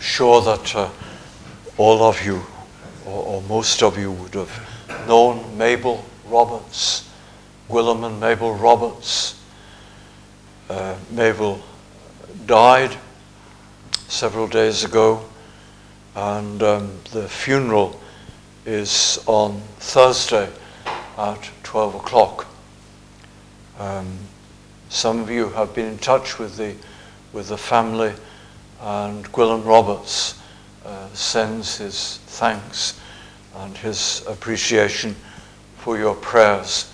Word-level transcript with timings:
sure 0.00 0.40
that 0.42 0.74
uh, 0.74 0.90
all 1.76 2.02
of 2.02 2.24
you, 2.24 2.42
or, 3.06 3.24
or, 3.24 3.42
most 3.42 3.82
of 3.82 3.98
you, 3.98 4.10
would 4.10 4.34
have 4.34 5.06
known 5.06 5.56
Mabel 5.56 6.04
Roberts, 6.26 7.08
Gwilym 7.68 8.06
and 8.06 8.18
Mabel 8.18 8.54
Roberts. 8.54 9.40
Uh, 10.68 10.96
Mabel 11.10 11.62
died 12.46 12.96
several 14.08 14.48
days 14.48 14.84
ago, 14.84 15.24
and 16.14 16.62
um, 16.62 16.90
the 17.12 17.28
funeral 17.28 18.00
is 18.64 19.22
on 19.26 19.60
Thursday 19.78 20.48
at 21.18 21.50
12 21.62 21.94
o'clock. 21.96 22.46
Um, 23.78 24.18
some 24.88 25.20
of 25.20 25.30
you 25.30 25.48
have 25.50 25.74
been 25.74 25.86
in 25.86 25.98
touch 25.98 26.38
with 26.38 26.56
the, 26.56 26.74
with 27.32 27.48
the 27.48 27.58
family, 27.58 28.12
and 28.80 29.30
Gwilym 29.32 29.64
Roberts 29.64 30.40
uh, 30.84 31.08
sends 31.12 31.76
his 31.76 32.18
thanks 32.26 32.98
and 33.56 33.76
his 33.76 34.24
appreciation 34.26 35.14
for 35.76 35.98
your 35.98 36.14
prayers 36.14 36.90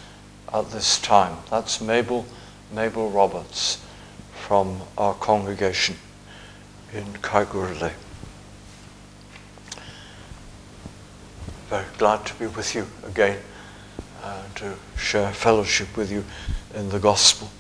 at 0.53 0.71
this 0.71 0.99
time. 1.01 1.37
That's 1.51 1.81
Mabel, 1.81 2.27
Mabel 2.73 3.11
Roberts 3.11 3.83
from 4.47 4.81
our 4.99 5.15
congregation 5.15 5.97
in 6.93 7.05
Kalgoorlie. 7.23 7.93
Very 11.69 11.85
glad 11.99 12.25
to 12.27 12.35
be 12.35 12.47
with 12.47 12.75
you 12.75 12.87
again 13.05 13.39
uh, 14.23 14.43
to 14.57 14.75
share 14.97 15.33
fellowship 15.33 15.97
with 15.97 16.11
you 16.11 16.25
in 16.75 16.89
the 16.89 16.99
gospel. 16.99 17.51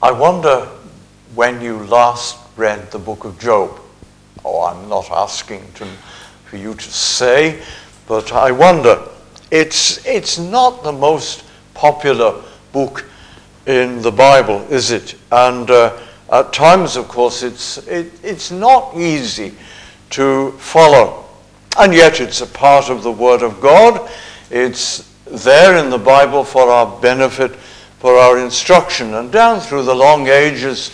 I 0.00 0.10
wonder 0.10 0.68
when 1.34 1.60
you 1.60 1.78
last 1.84 2.38
read 2.56 2.90
the 2.90 2.98
book 2.98 3.24
of 3.24 3.38
Job. 3.38 3.80
Oh, 4.44 4.64
I'm 4.64 4.88
not 4.88 5.10
asking 5.10 5.64
to, 5.74 5.86
for 6.44 6.56
you 6.56 6.74
to 6.74 6.90
say, 6.90 7.62
but 8.06 8.32
I 8.32 8.50
wonder. 8.50 9.08
It's, 9.50 10.04
it's 10.06 10.38
not 10.38 10.82
the 10.82 10.92
most 10.92 11.44
popular 11.74 12.42
book 12.72 13.04
in 13.66 14.02
the 14.02 14.10
Bible, 14.10 14.66
is 14.70 14.90
it? 14.90 15.14
And 15.30 15.70
uh, 15.70 15.98
at 16.30 16.52
times, 16.52 16.96
of 16.96 17.08
course, 17.08 17.42
it's, 17.42 17.78
it, 17.86 18.12
it's 18.22 18.50
not 18.50 18.96
easy 18.96 19.54
to 20.10 20.52
follow. 20.52 21.24
And 21.78 21.94
yet, 21.94 22.20
it's 22.20 22.40
a 22.42 22.46
part 22.46 22.90
of 22.90 23.02
the 23.02 23.12
Word 23.12 23.42
of 23.42 23.60
God. 23.60 24.10
It's 24.50 25.10
there 25.24 25.82
in 25.82 25.88
the 25.88 25.98
Bible 25.98 26.44
for 26.44 26.68
our 26.68 27.00
benefit 27.00 27.52
for 28.02 28.16
our 28.16 28.36
instruction. 28.38 29.14
And 29.14 29.30
down 29.30 29.60
through 29.60 29.84
the 29.84 29.94
long 29.94 30.26
ages 30.26 30.90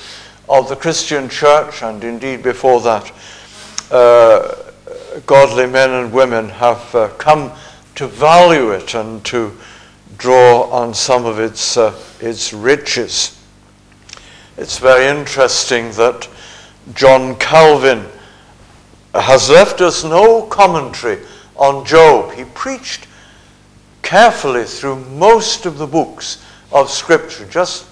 of 0.49 0.69
the 0.69 0.77
Christian 0.77 1.29
church, 1.29 1.83
and 1.83 2.03
indeed 2.03 2.43
before 2.43 2.81
that, 2.81 3.13
uh, 3.91 4.55
godly 5.27 5.67
men 5.67 5.91
and 5.91 6.13
women 6.13 6.49
have 6.49 6.95
uh, 6.95 7.09
come 7.19 7.53
to 7.95 8.07
value 8.07 8.71
it 8.71 8.95
and 8.95 9.25
to 9.25 9.53
draw 10.17 10.63
on 10.71 10.95
some 10.95 11.27
of 11.27 11.39
its, 11.39 11.77
uh, 11.77 11.97
its 12.21 12.53
riches. 12.53 13.39
It's 14.57 14.79
very 14.79 15.07
interesting 15.07 15.93
that 15.93 16.29
John 16.95 17.37
Calvin 17.37 18.05
has 19.15 19.51
left 19.51 19.81
us 19.81 20.05
no 20.05 20.43
commentary 20.43 21.21
on 21.57 21.85
Job. 21.85 22.33
He 22.33 22.45
preached 22.45 23.07
carefully 24.03 24.65
through 24.65 24.97
most 24.97 25.67
of 25.67 25.79
the 25.79 25.87
books 25.87 26.43
of 26.73 26.91
Scripture, 26.91 27.47
just 27.47 27.87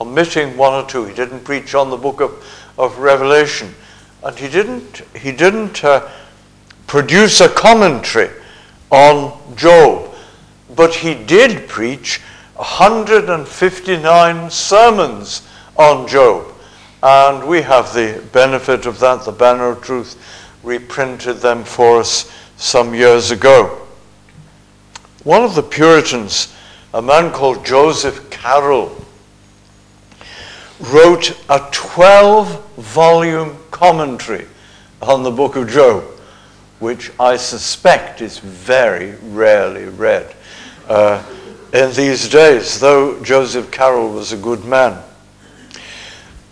omitting 0.00 0.56
one 0.56 0.72
or 0.84 0.88
two. 0.88 1.04
He 1.04 1.14
didn't 1.14 1.44
preach 1.44 1.74
on 1.74 1.90
the 1.90 1.96
book 1.96 2.20
of, 2.20 2.44
of 2.78 2.98
Revelation. 2.98 3.74
And 4.22 4.36
he 4.38 4.48
didn't, 4.48 5.02
he 5.14 5.32
didn't 5.32 5.84
uh, 5.84 6.08
produce 6.86 7.40
a 7.40 7.48
commentary 7.48 8.30
on 8.90 9.56
Job, 9.56 10.14
but 10.74 10.94
he 10.94 11.14
did 11.14 11.68
preach 11.68 12.20
159 12.56 14.50
sermons 14.50 15.42
on 15.76 16.08
Job. 16.08 16.52
And 17.02 17.46
we 17.46 17.62
have 17.62 17.92
the 17.92 18.22
benefit 18.32 18.86
of 18.86 18.98
that. 19.00 19.24
The 19.24 19.32
Banner 19.32 19.70
of 19.70 19.82
Truth 19.82 20.16
reprinted 20.62 21.36
them 21.38 21.64
for 21.64 22.00
us 22.00 22.32
some 22.56 22.94
years 22.94 23.30
ago. 23.30 23.86
One 25.24 25.42
of 25.42 25.54
the 25.54 25.62
Puritans 25.62 26.54
a 26.96 27.02
man 27.02 27.30
called 27.30 27.66
Joseph 27.66 28.30
Caryl 28.30 28.88
wrote 30.80 31.38
a 31.48 31.68
12 31.72 32.74
volume 32.76 33.56
commentary 33.70 34.46
on 35.00 35.22
the 35.22 35.30
book 35.30 35.56
of 35.56 35.68
Job, 35.68 36.02
which 36.80 37.10
I 37.18 37.36
suspect 37.36 38.20
is 38.20 38.38
very 38.38 39.12
rarely 39.22 39.84
read 39.84 40.34
uh, 40.88 41.22
in 41.72 41.92
these 41.92 42.28
days, 42.28 42.78
though 42.78 43.22
Joseph 43.22 43.70
Caryl 43.70 44.12
was 44.12 44.32
a 44.32 44.36
good 44.36 44.64
man. 44.64 45.02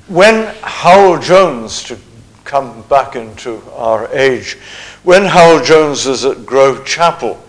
When 0.08 0.54
Hywel 0.56 1.22
Jones, 1.22 1.82
to 1.84 1.98
come 2.44 2.82
back 2.82 3.16
into 3.16 3.62
our 3.72 4.08
age, 4.12 4.54
when 5.02 5.22
Hywel 5.22 5.64
Jones 5.64 6.06
was 6.06 6.24
at 6.24 6.44
Grove 6.44 6.84
Chapel, 6.84 7.42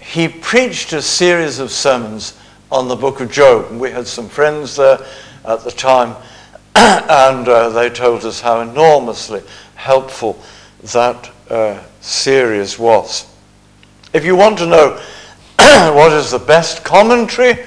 he 0.00 0.28
preached 0.28 0.92
a 0.92 1.02
series 1.02 1.58
of 1.58 1.70
sermons 1.70 2.36
on 2.70 2.88
the 2.88 2.96
book 2.96 3.20
of 3.20 3.30
Job. 3.30 3.70
We 3.72 3.90
had 3.90 4.06
some 4.06 4.28
friends 4.28 4.76
there 4.76 5.04
at 5.44 5.60
the 5.60 5.70
time, 5.70 6.16
and 6.76 7.48
uh, 7.48 7.68
they 7.70 7.90
told 7.90 8.24
us 8.24 8.40
how 8.40 8.60
enormously 8.60 9.42
helpful 9.74 10.40
that 10.92 11.30
uh, 11.48 11.82
series 12.00 12.78
was. 12.78 13.26
If 14.12 14.24
you 14.24 14.36
want 14.36 14.58
to 14.58 14.66
know 14.66 15.00
what 15.58 16.12
is 16.12 16.30
the 16.30 16.38
best 16.38 16.84
commentary 16.84 17.64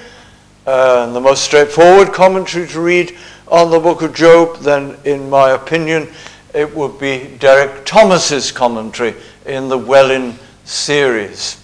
uh, 0.66 1.06
and 1.06 1.16
the 1.16 1.22
most 1.22 1.44
straightforward 1.44 2.14
commentary 2.14 2.68
to 2.68 2.82
read 2.82 3.18
on 3.48 3.72
the 3.72 3.80
book 3.80 4.02
of 4.02 4.14
Job, 4.14 4.58
then, 4.60 4.98
in 5.06 5.30
my 5.30 5.52
opinion, 5.52 6.10
it 6.54 6.74
would 6.76 7.00
be 7.00 7.36
Derek 7.40 7.86
Thomas's 7.86 8.52
commentary 8.52 9.16
in 9.46 9.68
the 9.70 9.78
Welwyn 9.78 10.38
series. 10.66 11.60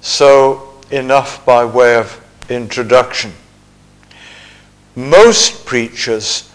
So, 0.00 0.80
enough 0.90 1.44
by 1.46 1.64
way 1.64 1.96
of 1.96 2.20
introduction. 2.48 3.32
Most 4.94 5.64
preachers 5.64 6.50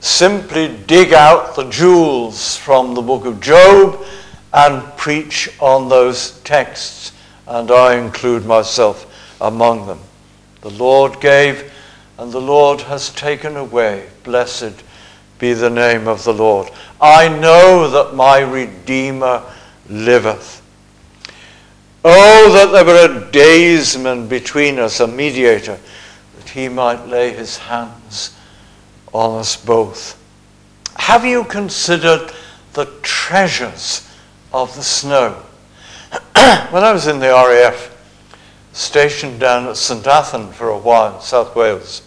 simply 0.00 0.68
dig 0.86 1.12
out 1.12 1.56
the 1.56 1.68
jewels 1.70 2.56
from 2.56 2.94
the 2.94 3.02
book 3.02 3.24
of 3.24 3.40
Job 3.40 4.04
and 4.52 4.96
preach 4.96 5.48
on 5.60 5.88
those 5.88 6.40
texts, 6.40 7.12
and 7.46 7.70
I 7.70 7.96
include 7.96 8.44
myself 8.44 9.06
among 9.40 9.86
them. 9.86 10.00
The 10.60 10.70
Lord 10.70 11.20
gave, 11.20 11.72
and 12.18 12.32
the 12.32 12.40
Lord 12.40 12.80
has 12.82 13.10
taken 13.10 13.56
away. 13.56 14.08
Blessed 14.22 14.82
be 15.38 15.52
the 15.52 15.70
name 15.70 16.08
of 16.08 16.24
the 16.24 16.34
Lord. 16.34 16.70
I 17.00 17.28
know 17.28 17.88
that 17.90 18.14
my 18.14 18.40
Redeemer 18.40 19.42
liveth. 19.88 20.62
Oh, 22.04 22.52
that 22.52 22.72
there 22.72 22.84
were 22.84 23.26
a 23.26 23.30
daysman 23.30 24.28
between 24.28 24.78
us, 24.78 25.00
a 25.00 25.06
mediator, 25.06 25.78
he 26.50 26.68
might 26.68 27.06
lay 27.06 27.32
his 27.32 27.58
hands 27.58 28.36
on 29.12 29.38
us 29.38 29.56
both. 29.56 30.20
Have 30.96 31.24
you 31.24 31.44
considered 31.44 32.32
the 32.72 32.86
treasures 33.02 34.08
of 34.52 34.74
the 34.74 34.82
snow? 34.82 35.32
when 36.70 36.84
I 36.84 36.92
was 36.92 37.06
in 37.06 37.18
the 37.18 37.28
RAF, 37.28 37.94
stationed 38.72 39.40
down 39.40 39.66
at 39.66 39.76
St. 39.76 40.04
Athan 40.04 40.52
for 40.52 40.68
a 40.68 40.78
while 40.78 41.16
in 41.16 41.22
South 41.22 41.54
Wales, 41.56 42.06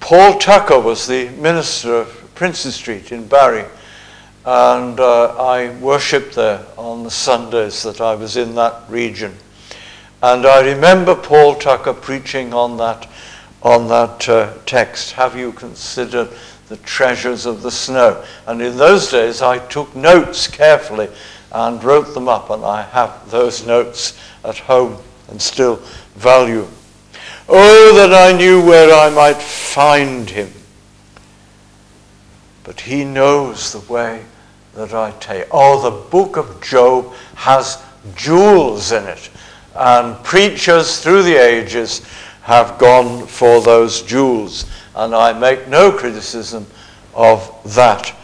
Paul 0.00 0.38
Tucker 0.38 0.78
was 0.78 1.06
the 1.06 1.28
minister 1.30 1.94
of 1.96 2.34
Princes 2.34 2.74
Street 2.74 3.12
in 3.12 3.26
Barry 3.26 3.64
and 4.44 4.98
uh, 4.98 5.34
I 5.36 5.70
worshipped 5.80 6.34
there 6.34 6.64
on 6.78 7.02
the 7.02 7.10
Sundays 7.10 7.82
that 7.82 8.00
I 8.00 8.14
was 8.14 8.36
in 8.36 8.54
that 8.54 8.88
region. 8.88 9.34
And 10.22 10.46
I 10.46 10.60
remember 10.72 11.14
Paul 11.14 11.56
Tucker 11.56 11.92
preaching 11.92 12.54
on 12.54 12.78
that, 12.78 13.06
on 13.62 13.88
that 13.88 14.28
uh, 14.28 14.54
text. 14.66 15.12
Have 15.12 15.36
you 15.36 15.52
considered 15.52 16.28
the 16.68 16.76
treasures 16.78 17.46
of 17.46 17.62
the 17.62 17.70
snow? 17.70 18.24
And 18.46 18.60
in 18.62 18.76
those 18.76 19.10
days, 19.10 19.42
I 19.42 19.58
took 19.68 19.94
notes 19.94 20.46
carefully 20.46 21.08
and 21.52 21.82
wrote 21.82 22.14
them 22.14 22.28
up, 22.28 22.50
and 22.50 22.64
I 22.64 22.82
have 22.82 23.30
those 23.30 23.66
notes 23.66 24.18
at 24.44 24.58
home 24.58 24.96
and 25.28 25.40
still 25.40 25.76
value. 26.16 26.66
Oh, 27.48 27.94
that 27.96 28.14
I 28.14 28.36
knew 28.36 28.64
where 28.64 28.94
I 28.94 29.10
might 29.10 29.42
find 29.42 30.30
him 30.30 30.52
but 32.70 32.82
he 32.82 33.04
knows 33.04 33.72
the 33.72 33.92
way 33.92 34.24
that 34.74 34.94
I 34.94 35.10
take. 35.18 35.48
Oh, 35.50 35.82
the 35.82 36.08
book 36.08 36.36
of 36.36 36.62
Job 36.62 37.12
has 37.34 37.82
jewels 38.14 38.92
in 38.92 39.04
it. 39.06 39.28
And 39.74 40.22
preachers 40.22 41.00
through 41.00 41.24
the 41.24 41.34
ages 41.34 42.06
have 42.42 42.78
gone 42.78 43.26
for 43.26 43.60
those 43.60 44.02
jewels. 44.02 44.64
And 44.94 45.14
I 45.14 45.32
make 45.32 45.68
no 45.68 45.92
criticism 45.92 46.66
of 47.14 47.74
that. 47.74 48.14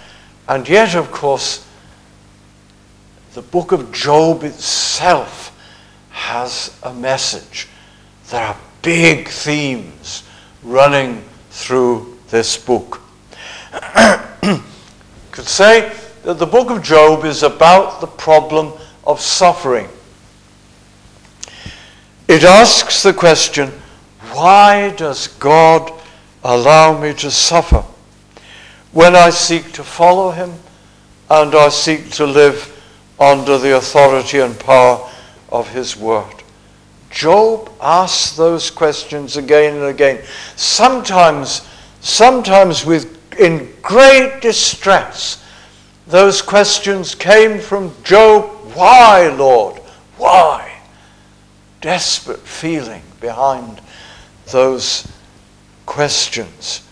And 0.48 0.68
yet, 0.68 0.94
of 0.94 1.10
course, 1.10 1.66
the 3.34 3.42
book 3.42 3.72
of 3.72 3.92
Job 3.92 4.42
itself 4.44 5.52
has 6.10 6.78
a 6.82 6.92
message. 6.94 7.68
There 8.30 8.44
are 8.44 8.56
big 8.82 9.28
themes 9.28 10.22
running 10.62 11.22
through 11.50 12.18
this 12.28 12.56
book. 12.56 13.00
could 15.36 15.46
say 15.46 15.92
that 16.22 16.38
the 16.38 16.46
book 16.46 16.70
of 16.70 16.82
Job 16.82 17.26
is 17.26 17.42
about 17.42 18.00
the 18.00 18.06
problem 18.06 18.72
of 19.06 19.20
suffering. 19.20 19.86
It 22.26 22.42
asks 22.42 23.02
the 23.02 23.12
question, 23.12 23.70
why 24.36 24.90
does 24.90 25.28
God 25.28 25.90
allow 26.44 27.00
me 27.00 27.14
to 27.14 27.30
suffer 27.30 27.82
when 28.92 29.16
I 29.16 29.30
seek 29.30 29.72
to 29.72 29.82
follow 29.82 30.30
him 30.30 30.52
and 31.30 31.54
I 31.54 31.70
seek 31.70 32.10
to 32.12 32.26
live 32.26 32.70
under 33.18 33.56
the 33.56 33.78
authority 33.78 34.40
and 34.40 34.58
power 34.60 35.10
of 35.48 35.70
his 35.70 35.96
word? 35.96 36.34
Job 37.08 37.72
asks 37.80 38.36
those 38.36 38.70
questions 38.70 39.38
again 39.38 39.76
and 39.76 39.86
again, 39.86 40.22
sometimes, 40.54 41.66
sometimes 42.02 42.84
with 42.84 43.16
in 43.40 43.72
great 43.80 44.42
distress. 44.42 45.42
Those 46.08 46.42
questions 46.42 47.14
came 47.14 47.58
from 47.58 47.94
Job, 48.04 48.50
why, 48.74 49.28
Lord? 49.28 49.78
Why? 50.18 50.78
Desperate 51.80 52.40
feeling 52.40 53.02
behind 53.18 53.80
those 54.46 55.06
questions. 55.84 56.82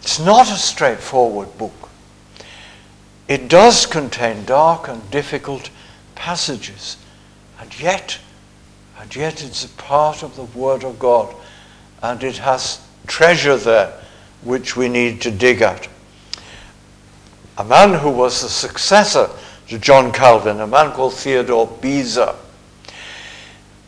It's 0.00 0.18
not 0.18 0.48
a 0.48 0.56
straightforward 0.56 1.56
book. 1.58 1.88
It 3.28 3.48
does 3.48 3.84
contain 3.84 4.44
dark 4.44 4.88
and 4.88 5.10
difficult 5.10 5.70
passages, 6.14 6.96
and 7.60 7.78
yet, 7.78 8.18
and 8.98 9.14
yet 9.14 9.44
it's 9.44 9.64
a 9.64 9.68
part 9.70 10.22
of 10.22 10.34
the 10.34 10.44
Word 10.58 10.82
of 10.82 10.98
God, 10.98 11.34
and 12.02 12.22
it 12.24 12.38
has 12.38 12.80
treasure 13.06 13.56
there 13.56 14.00
which 14.42 14.76
we 14.76 14.88
need 14.88 15.20
to 15.22 15.30
dig 15.30 15.60
at. 15.60 15.88
A 17.58 17.64
man 17.64 17.94
who 18.00 18.10
was 18.10 18.40
the 18.40 18.48
successor 18.48 19.28
to 19.68 19.78
John 19.78 20.12
Calvin, 20.12 20.60
a 20.60 20.66
man 20.66 20.92
called 20.92 21.14
Theodore 21.14 21.66
Beza, 21.66 22.34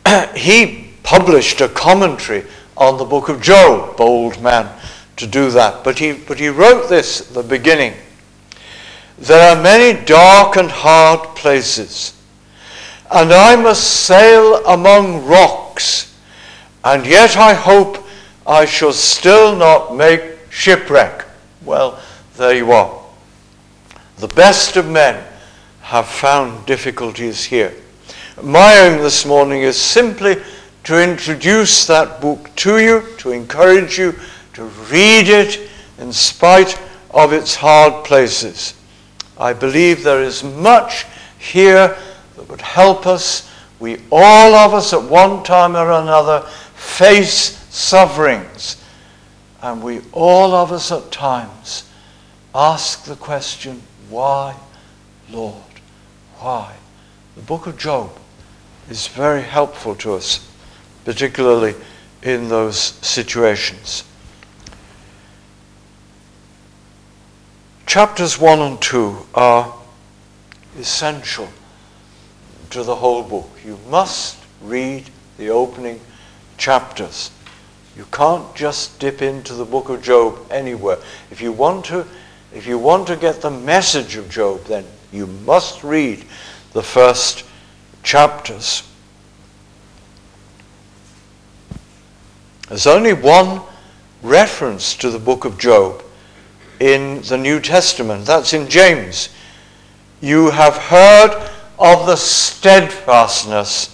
he 0.35 0.80
published 1.03 1.61
a 1.61 1.69
commentary 1.69 2.43
on 2.77 2.97
the 2.97 3.05
book 3.05 3.29
of 3.29 3.41
Job, 3.41 3.97
bold 3.97 4.41
man 4.41 4.69
to 5.17 5.27
do 5.27 5.51
that. 5.51 5.83
But 5.83 5.99
he, 5.99 6.13
but 6.13 6.39
he 6.39 6.49
wrote 6.49 6.89
this 6.89 7.21
at 7.21 7.33
the 7.33 7.43
beginning. 7.43 7.93
There 9.17 9.55
are 9.55 9.61
many 9.61 10.03
dark 10.05 10.55
and 10.55 10.71
hard 10.71 11.35
places, 11.35 12.19
and 13.11 13.31
I 13.31 13.55
must 13.55 14.05
sail 14.05 14.65
among 14.65 15.25
rocks, 15.25 16.17
and 16.83 17.05
yet 17.05 17.37
I 17.37 17.53
hope 17.53 18.03
I 18.47 18.65
shall 18.65 18.93
still 18.93 19.55
not 19.55 19.95
make 19.95 20.23
shipwreck. 20.49 21.25
Well, 21.63 21.99
there 22.37 22.55
you 22.55 22.71
are. 22.71 22.99
The 24.17 24.27
best 24.29 24.75
of 24.77 24.89
men 24.89 25.23
have 25.81 26.07
found 26.07 26.65
difficulties 26.65 27.43
here. 27.43 27.73
My 28.41 28.73
aim 28.73 29.01
this 29.01 29.25
morning 29.25 29.61
is 29.61 29.79
simply 29.79 30.37
to 30.83 31.01
introduce 31.01 31.87
that 31.87 32.21
book 32.21 32.49
to 32.57 32.79
you, 32.79 33.03
to 33.17 33.31
encourage 33.31 33.97
you 33.97 34.13
to 34.53 34.63
read 34.63 35.29
it 35.29 35.69
in 35.97 36.11
spite 36.11 36.79
of 37.11 37.33
its 37.33 37.55
hard 37.55 38.03
places. 38.03 38.73
I 39.37 39.53
believe 39.53 40.03
there 40.03 40.23
is 40.23 40.43
much 40.43 41.05
here 41.39 41.97
that 42.35 42.49
would 42.49 42.61
help 42.61 43.07
us. 43.07 43.49
We 43.79 43.97
all 44.11 44.53
of 44.53 44.73
us 44.73 44.93
at 44.93 45.03
one 45.03 45.43
time 45.43 45.75
or 45.75 45.91
another 45.91 46.41
face 46.75 47.57
sufferings 47.69 48.81
and 49.61 49.83
we 49.83 50.01
all 50.11 50.53
of 50.53 50.71
us 50.71 50.91
at 50.91 51.11
times 51.11 51.87
ask 52.53 53.05
the 53.05 53.15
question, 53.15 53.81
why, 54.09 54.55
Lord? 55.29 55.55
Why? 56.39 56.75
The 57.35 57.41
book 57.41 57.67
of 57.67 57.77
Job 57.77 58.11
is 58.89 59.07
very 59.07 59.43
helpful 59.43 59.95
to 59.95 60.13
us, 60.15 60.50
particularly 61.05 61.75
in 62.23 62.49
those 62.49 62.77
situations. 62.77 64.03
Chapters 67.85 68.39
1 68.39 68.59
and 68.59 68.81
2 68.81 69.17
are 69.33 69.75
essential 70.79 71.49
to 72.69 72.83
the 72.83 72.95
whole 72.95 73.23
book. 73.23 73.49
You 73.65 73.77
must 73.89 74.37
read 74.61 75.09
the 75.37 75.49
opening 75.49 75.99
chapters. 76.57 77.31
You 77.97 78.05
can't 78.11 78.55
just 78.55 78.99
dip 78.99 79.21
into 79.21 79.53
the 79.53 79.65
book 79.65 79.89
of 79.89 80.01
Job 80.01 80.39
anywhere. 80.49 80.99
If 81.29 81.41
you 81.41 81.51
want 81.51 81.85
to, 81.85 82.05
if 82.53 82.65
you 82.65 82.79
want 82.79 83.07
to 83.07 83.17
get 83.17 83.41
the 83.41 83.51
message 83.51 84.15
of 84.15 84.29
Job, 84.29 84.63
then 84.65 84.85
you 85.11 85.27
must 85.27 85.83
read 85.83 86.23
the 86.71 86.83
first 86.83 87.43
chapters. 88.03 88.83
There's 92.71 92.87
only 92.87 93.11
one 93.11 93.63
reference 94.23 94.95
to 94.95 95.09
the 95.09 95.19
book 95.19 95.43
of 95.43 95.57
Job 95.57 96.01
in 96.79 97.21
the 97.23 97.37
New 97.37 97.59
Testament. 97.59 98.25
That's 98.25 98.53
in 98.53 98.69
James. 98.69 99.27
You 100.21 100.51
have 100.51 100.77
heard 100.77 101.51
of 101.77 102.05
the 102.05 102.15
steadfastness 102.15 103.93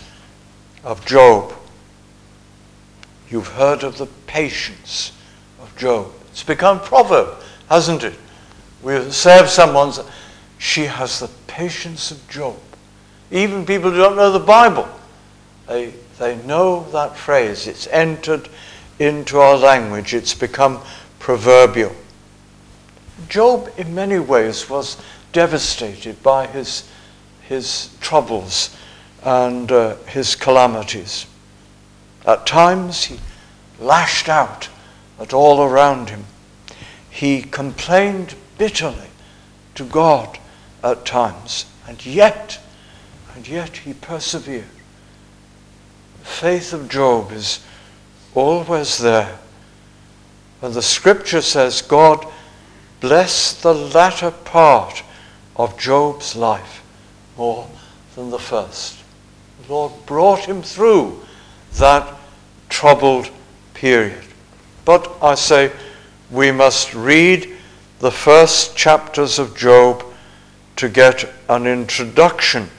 of 0.83 1.03
Job. 1.07 1.53
You've 3.31 3.47
heard 3.47 3.81
of 3.81 3.97
the 3.97 4.06
patience 4.27 5.12
of 5.59 5.75
Job. 5.75 6.12
It's 6.30 6.44
become 6.44 6.80
proverb, 6.80 7.35
hasn't 7.69 8.03
it? 8.03 8.13
We 8.83 9.09
say 9.09 9.39
of 9.39 9.50
someone, 9.50 9.91
she 10.59 10.83
has 10.83 11.19
the 11.19 11.31
patience 11.47 12.12
of 12.12 12.30
Job. 12.30 12.59
Even 13.31 13.65
people 13.65 13.89
who 13.89 13.97
don't 13.97 14.18
know 14.18 14.31
the 14.31 14.38
Bible, 14.38 14.88
they, 15.68 15.95
they 16.19 16.35
know 16.44 16.88
that 16.91 17.18
phrase. 17.18 17.65
It's 17.65 17.88
entered 17.88 18.47
into 18.99 19.39
our 19.39 19.57
language. 19.57 20.13
It's 20.13 20.33
become 20.33 20.79
proverbial. 21.19 21.95
Job, 23.29 23.69
in 23.77 23.94
many 23.94 24.19
ways, 24.19 24.69
was 24.69 24.97
devastated 25.33 26.21
by 26.23 26.47
his, 26.47 26.89
his 27.42 27.95
troubles 27.99 28.75
and 29.23 29.71
uh, 29.71 29.95
his 30.06 30.35
calamities. 30.35 31.25
At 32.25 32.45
times 32.45 33.06
he 33.06 33.19
lashed 33.80 34.30
out 34.30 34.69
at 35.19 35.33
all 35.33 35.61
around 35.61 36.09
him. 36.09 36.25
He 37.09 37.42
complained 37.42 38.35
bitterly 38.57 39.09
to 39.75 39.83
God 39.83 40.37
at 40.83 41.06
times, 41.06 41.66
and 41.87 42.04
yet, 42.06 42.59
and 43.35 43.47
yet 43.47 43.77
he 43.77 43.94
persevered. 43.94 44.66
The 46.19 46.25
faith 46.25 46.73
of 46.73 46.89
Job 46.89 47.31
is 47.31 47.66
always 48.37 48.99
there. 48.99 49.39
And 50.61 50.73
the 50.73 50.81
scripture 50.81 51.41
says, 51.41 51.81
God 51.81 52.25
bless 52.99 53.59
the 53.61 53.73
latter 53.73 54.31
part 54.31 55.03
of 55.56 55.77
Job's 55.79 56.35
life 56.35 56.83
more 57.37 57.67
than 58.15 58.29
the 58.29 58.39
first. 58.39 59.03
The 59.65 59.73
Lord 59.73 59.94
brought 60.06 60.45
him 60.45 60.61
through 60.61 61.21
that 61.73 62.15
troubled 62.69 63.29
period. 63.73 64.23
But 64.85 65.11
I 65.21 65.35
say 65.35 65.71
we 66.31 66.51
must 66.51 66.94
read 66.94 67.49
the 67.99 68.11
first 68.11 68.75
chapters 68.77 69.39
of 69.39 69.57
Job 69.57 70.03
to 70.75 70.89
get 70.89 71.27
an 71.49 71.65
introduction 71.65 72.69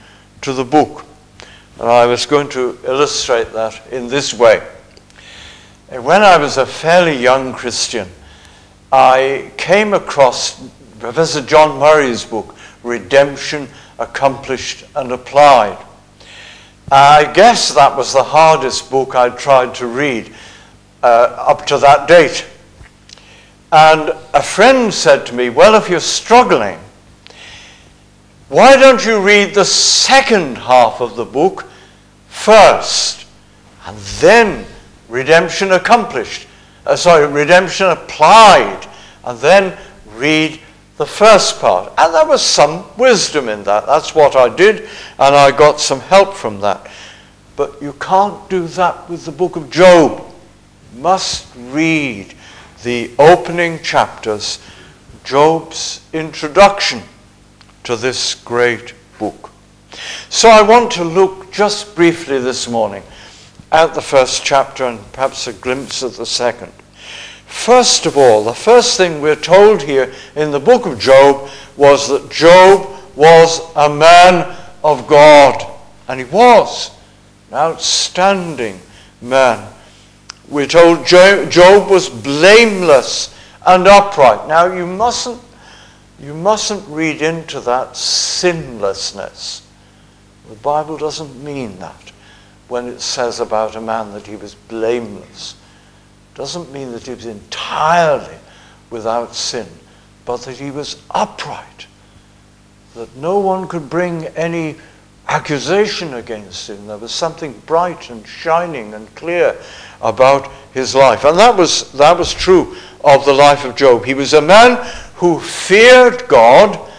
to 0.41 0.53
the 0.53 0.63
book. 0.63 1.05
And 1.79 1.89
I 1.89 2.05
was 2.05 2.25
going 2.25 2.49
to 2.49 2.77
illustrate 2.85 3.51
that 3.53 3.87
in 3.91 4.07
this 4.07 4.33
way. 4.33 4.65
When 5.89 6.21
I 6.21 6.37
was 6.37 6.57
a 6.57 6.67
fairly 6.67 7.17
young 7.17 7.51
Christian, 7.51 8.07
I 8.91 9.51
came 9.57 9.95
across 9.95 10.61
Professor 10.99 11.41
John 11.41 11.79
Murray's 11.79 12.23
book, 12.23 12.55
Redemption 12.83 13.67
Accomplished 13.97 14.85
and 14.95 15.11
Applied. 15.11 15.83
I 16.91 17.31
guess 17.33 17.73
that 17.73 17.97
was 17.97 18.13
the 18.13 18.21
hardest 18.21 18.91
book 18.91 19.15
I'd 19.15 19.39
tried 19.39 19.73
to 19.75 19.87
read 19.87 20.31
uh, 21.01 21.35
up 21.49 21.65
to 21.65 21.79
that 21.79 22.07
date. 22.07 22.45
And 23.71 24.11
a 24.35 24.43
friend 24.43 24.93
said 24.93 25.25
to 25.25 25.33
me, 25.33 25.49
Well, 25.49 25.73
if 25.73 25.89
you're 25.89 25.99
struggling, 25.99 26.77
why 28.47 28.77
don't 28.77 29.03
you 29.03 29.19
read 29.19 29.55
the 29.55 29.65
second 29.65 30.59
half 30.59 31.01
of 31.01 31.15
the 31.15 31.25
book 31.25 31.67
first 32.27 33.25
and 33.87 33.97
then 33.97 34.67
redemption 35.09 35.71
accomplished? 35.71 36.47
Uh, 36.85 36.95
sorry, 36.95 37.27
redemption 37.27 37.87
applied 37.87 38.87
and 39.25 39.37
then 39.39 39.77
read 40.15 40.59
the 40.97 41.05
first 41.05 41.59
part. 41.59 41.91
And 41.97 42.13
there 42.13 42.27
was 42.27 42.41
some 42.41 42.85
wisdom 42.97 43.49
in 43.49 43.63
that. 43.63 43.85
That's 43.85 44.13
what 44.13 44.35
I 44.35 44.53
did, 44.53 44.81
and 45.17 45.35
I 45.35 45.51
got 45.51 45.79
some 45.79 45.99
help 45.99 46.33
from 46.33 46.61
that. 46.61 46.89
But 47.55 47.81
you 47.81 47.93
can't 47.93 48.49
do 48.49 48.67
that 48.67 49.09
with 49.09 49.25
the 49.25 49.31
book 49.31 49.55
of 49.55 49.69
Job. 49.69 50.25
You 50.93 51.01
must 51.01 51.47
read 51.55 52.33
the 52.83 53.11
opening 53.19 53.81
chapters, 53.81 54.59
Job's 55.23 56.01
introduction 56.13 57.01
to 57.83 57.95
this 57.95 58.35
great 58.35 58.93
book. 59.17 59.51
So 60.29 60.49
I 60.49 60.61
want 60.61 60.91
to 60.93 61.03
look 61.03 61.51
just 61.51 61.95
briefly 61.95 62.39
this 62.39 62.67
morning 62.67 63.03
at 63.71 63.93
the 63.93 64.01
first 64.01 64.43
chapter 64.43 64.85
and 64.85 64.99
perhaps 65.13 65.47
a 65.47 65.53
glimpse 65.53 66.01
of 66.01 66.17
the 66.17 66.25
second. 66.25 66.71
First 67.45 68.05
of 68.05 68.17
all, 68.17 68.43
the 68.43 68.53
first 68.53 68.97
thing 68.97 69.21
we're 69.21 69.35
told 69.35 69.81
here 69.81 70.13
in 70.35 70.51
the 70.51 70.59
book 70.59 70.85
of 70.85 70.99
Job 70.99 71.49
was 71.77 72.07
that 72.09 72.29
Job 72.29 72.87
was 73.15 73.61
a 73.75 73.89
man 73.89 74.55
of 74.83 75.07
God. 75.07 75.65
And 76.07 76.19
he 76.19 76.25
was 76.25 76.91
an 77.49 77.57
outstanding 77.57 78.79
man. 79.21 79.71
We're 80.47 80.67
told 80.67 81.05
Job 81.05 81.89
was 81.89 82.09
blameless 82.09 83.35
and 83.65 83.87
upright. 83.87 84.47
Now 84.47 84.73
you 84.73 84.87
mustn't 84.87 85.41
you 86.19 86.33
mustn't 86.33 86.85
read 86.89 87.21
into 87.21 87.61
that 87.61 87.95
sinlessness. 87.95 89.65
The 90.49 90.55
Bible 90.55 90.97
doesn't 90.97 91.41
mean 91.41 91.79
that 91.79 92.08
when 92.69 92.87
it 92.87 93.01
says 93.01 93.39
about 93.39 93.75
a 93.75 93.81
man 93.81 94.13
that 94.13 94.27
he 94.27 94.35
was 94.35 94.55
blameless 94.55 95.55
doesn't 96.35 96.71
mean 96.71 96.91
that 96.93 97.05
he 97.05 97.13
was 97.13 97.25
entirely 97.25 98.37
without 98.89 99.35
sin, 99.35 99.67
but 100.23 100.37
that 100.43 100.57
he 100.57 100.71
was 100.71 101.01
upright, 101.11 101.87
that 102.95 103.13
no 103.17 103.39
one 103.39 103.67
could 103.67 103.89
bring 103.89 104.25
any 104.27 104.77
accusation 105.27 106.13
against 106.13 106.69
him. 106.69 106.87
There 106.87 106.97
was 106.97 107.11
something 107.11 107.53
bright 107.65 108.09
and 108.09 108.25
shining 108.25 108.93
and 108.93 109.13
clear 109.15 109.59
about 110.01 110.49
his 110.73 110.95
life. 110.95 111.25
And 111.25 111.37
that 111.37 111.57
was, 111.57 111.91
that 111.93 112.17
was 112.17 112.33
true 112.33 112.75
of 113.03 113.25
the 113.25 113.33
life 113.33 113.65
of 113.65 113.75
Job. 113.75 114.05
He 114.05 114.13
was 114.13 114.33
a 114.33 114.41
man 114.41 114.77
who 115.15 115.39
feared 115.39 116.27
God 116.27 116.89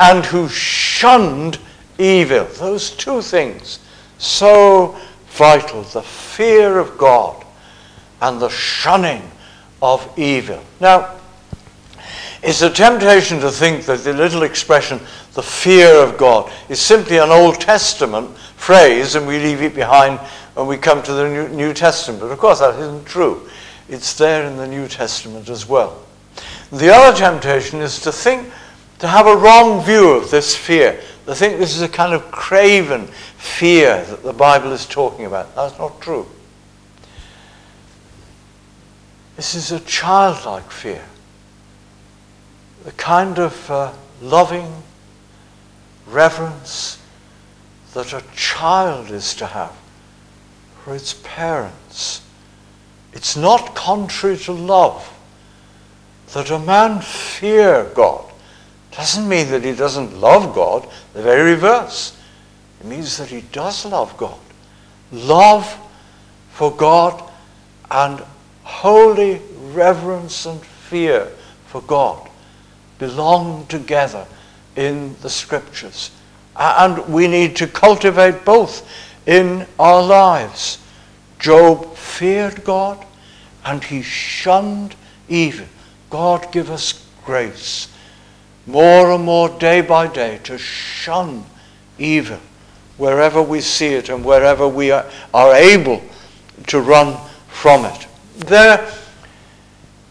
and 0.00 0.24
who 0.24 0.48
shunned 0.48 1.58
evil. 1.98 2.44
Those 2.44 2.90
two 2.90 3.22
things, 3.22 3.78
so 4.18 4.98
vital 5.38 5.82
the 5.84 6.02
fear 6.02 6.78
of 6.78 6.98
God 6.98 7.46
and 8.20 8.40
the 8.40 8.48
shunning 8.48 9.22
of 9.80 10.06
evil. 10.18 10.60
Now, 10.80 11.14
it's 12.42 12.62
a 12.62 12.70
temptation 12.70 13.40
to 13.40 13.50
think 13.50 13.84
that 13.86 14.00
the 14.00 14.12
little 14.12 14.42
expression, 14.42 15.00
the 15.34 15.42
fear 15.42 16.02
of 16.02 16.18
God, 16.18 16.52
is 16.68 16.80
simply 16.80 17.18
an 17.18 17.30
Old 17.30 17.60
Testament 17.60 18.36
phrase 18.56 19.14
and 19.14 19.26
we 19.26 19.38
leave 19.38 19.62
it 19.62 19.74
behind 19.74 20.18
when 20.54 20.66
we 20.66 20.76
come 20.76 21.02
to 21.04 21.12
the 21.12 21.48
New, 21.48 21.72
Testament. 21.72 22.20
But 22.20 22.32
of 22.32 22.38
course, 22.38 22.58
that 22.58 22.78
isn't 22.78 23.06
true. 23.06 23.48
It's 23.88 24.14
there 24.18 24.44
in 24.44 24.56
the 24.56 24.66
New 24.66 24.88
Testament 24.88 25.48
as 25.48 25.68
well. 25.68 26.02
The 26.72 26.92
other 26.92 27.16
temptation 27.16 27.80
is 27.80 28.00
to 28.00 28.12
think, 28.12 28.50
to 28.98 29.06
have 29.06 29.26
a 29.26 29.36
wrong 29.36 29.84
view 29.84 30.10
of 30.10 30.30
this 30.30 30.56
fear, 30.56 31.00
to 31.26 31.34
think 31.34 31.58
this 31.58 31.76
is 31.76 31.82
a 31.82 31.88
kind 31.88 32.12
of 32.12 32.30
craven 32.30 33.08
fear 33.38 34.04
that 34.04 34.22
the 34.22 34.32
Bible 34.32 34.72
is 34.72 34.84
talking 34.84 35.24
about. 35.24 35.54
That's 35.54 35.78
not 35.78 36.00
true. 36.00 36.26
This 39.36 39.54
is 39.54 39.70
a 39.70 39.78
childlike 39.80 40.70
fear, 40.70 41.04
the 42.84 42.90
kind 42.92 43.38
of 43.38 43.70
uh, 43.70 43.92
loving 44.20 44.82
reverence 46.08 47.00
that 47.94 48.12
a 48.12 48.22
child 48.34 49.10
is 49.12 49.34
to 49.34 49.46
have 49.46 49.74
for 50.82 50.96
its 50.96 51.14
parents. 51.22 52.22
It's 53.12 53.36
not 53.36 53.76
contrary 53.76 54.36
to 54.38 54.52
love 54.52 55.08
that 56.32 56.50
a 56.50 56.58
man 56.58 57.00
fear 57.00 57.84
God. 57.94 58.24
Doesn't 58.90 59.28
mean 59.28 59.48
that 59.50 59.64
he 59.64 59.72
doesn't 59.72 60.18
love 60.20 60.52
God, 60.54 60.88
the 61.14 61.22
very 61.22 61.52
reverse. 61.52 62.17
It 62.80 62.86
means 62.86 63.16
that 63.18 63.28
he 63.28 63.40
does 63.40 63.84
love 63.84 64.16
God. 64.16 64.38
Love 65.10 65.78
for 66.50 66.74
God 66.74 67.22
and 67.90 68.22
holy 68.62 69.40
reverence 69.72 70.46
and 70.46 70.60
fear 70.60 71.26
for 71.66 71.80
God 71.82 72.28
belong 72.98 73.66
together 73.66 74.26
in 74.76 75.16
the 75.22 75.30
scriptures. 75.30 76.10
And 76.56 77.06
we 77.08 77.28
need 77.28 77.56
to 77.56 77.66
cultivate 77.66 78.44
both 78.44 78.88
in 79.26 79.66
our 79.78 80.02
lives. 80.02 80.78
Job 81.38 81.94
feared 81.96 82.64
God 82.64 83.04
and 83.64 83.82
he 83.84 84.02
shunned 84.02 84.94
evil. 85.28 85.66
God 86.10 86.50
give 86.52 86.70
us 86.70 87.04
grace 87.24 87.88
more 88.66 89.10
and 89.12 89.24
more 89.24 89.48
day 89.48 89.80
by 89.80 90.06
day 90.06 90.40
to 90.44 90.58
shun 90.58 91.44
evil 91.98 92.38
wherever 92.98 93.40
we 93.40 93.60
see 93.60 93.94
it 93.94 94.08
and 94.08 94.24
wherever 94.24 94.68
we 94.68 94.90
are, 94.90 95.06
are 95.32 95.54
able 95.54 96.02
to 96.66 96.80
run 96.80 97.16
from 97.48 97.84
it 97.84 98.08
they're 98.38 98.92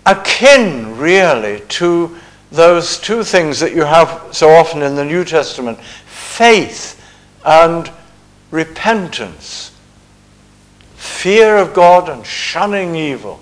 akin, 0.05 0.97
really, 0.97 1.61
to 1.67 2.17
those 2.51 2.99
two 2.99 3.23
things 3.23 3.59
that 3.59 3.73
you 3.73 3.83
have 3.83 4.27
so 4.31 4.49
often 4.49 4.81
in 4.81 4.95
the 4.95 5.05
New 5.05 5.23
Testament 5.23 5.79
faith 5.79 7.01
and 7.45 7.91
repentance. 8.51 9.71
Fear 10.95 11.57
of 11.57 11.73
God 11.73 12.09
and 12.09 12.25
shunning 12.25 12.95
evil 12.95 13.39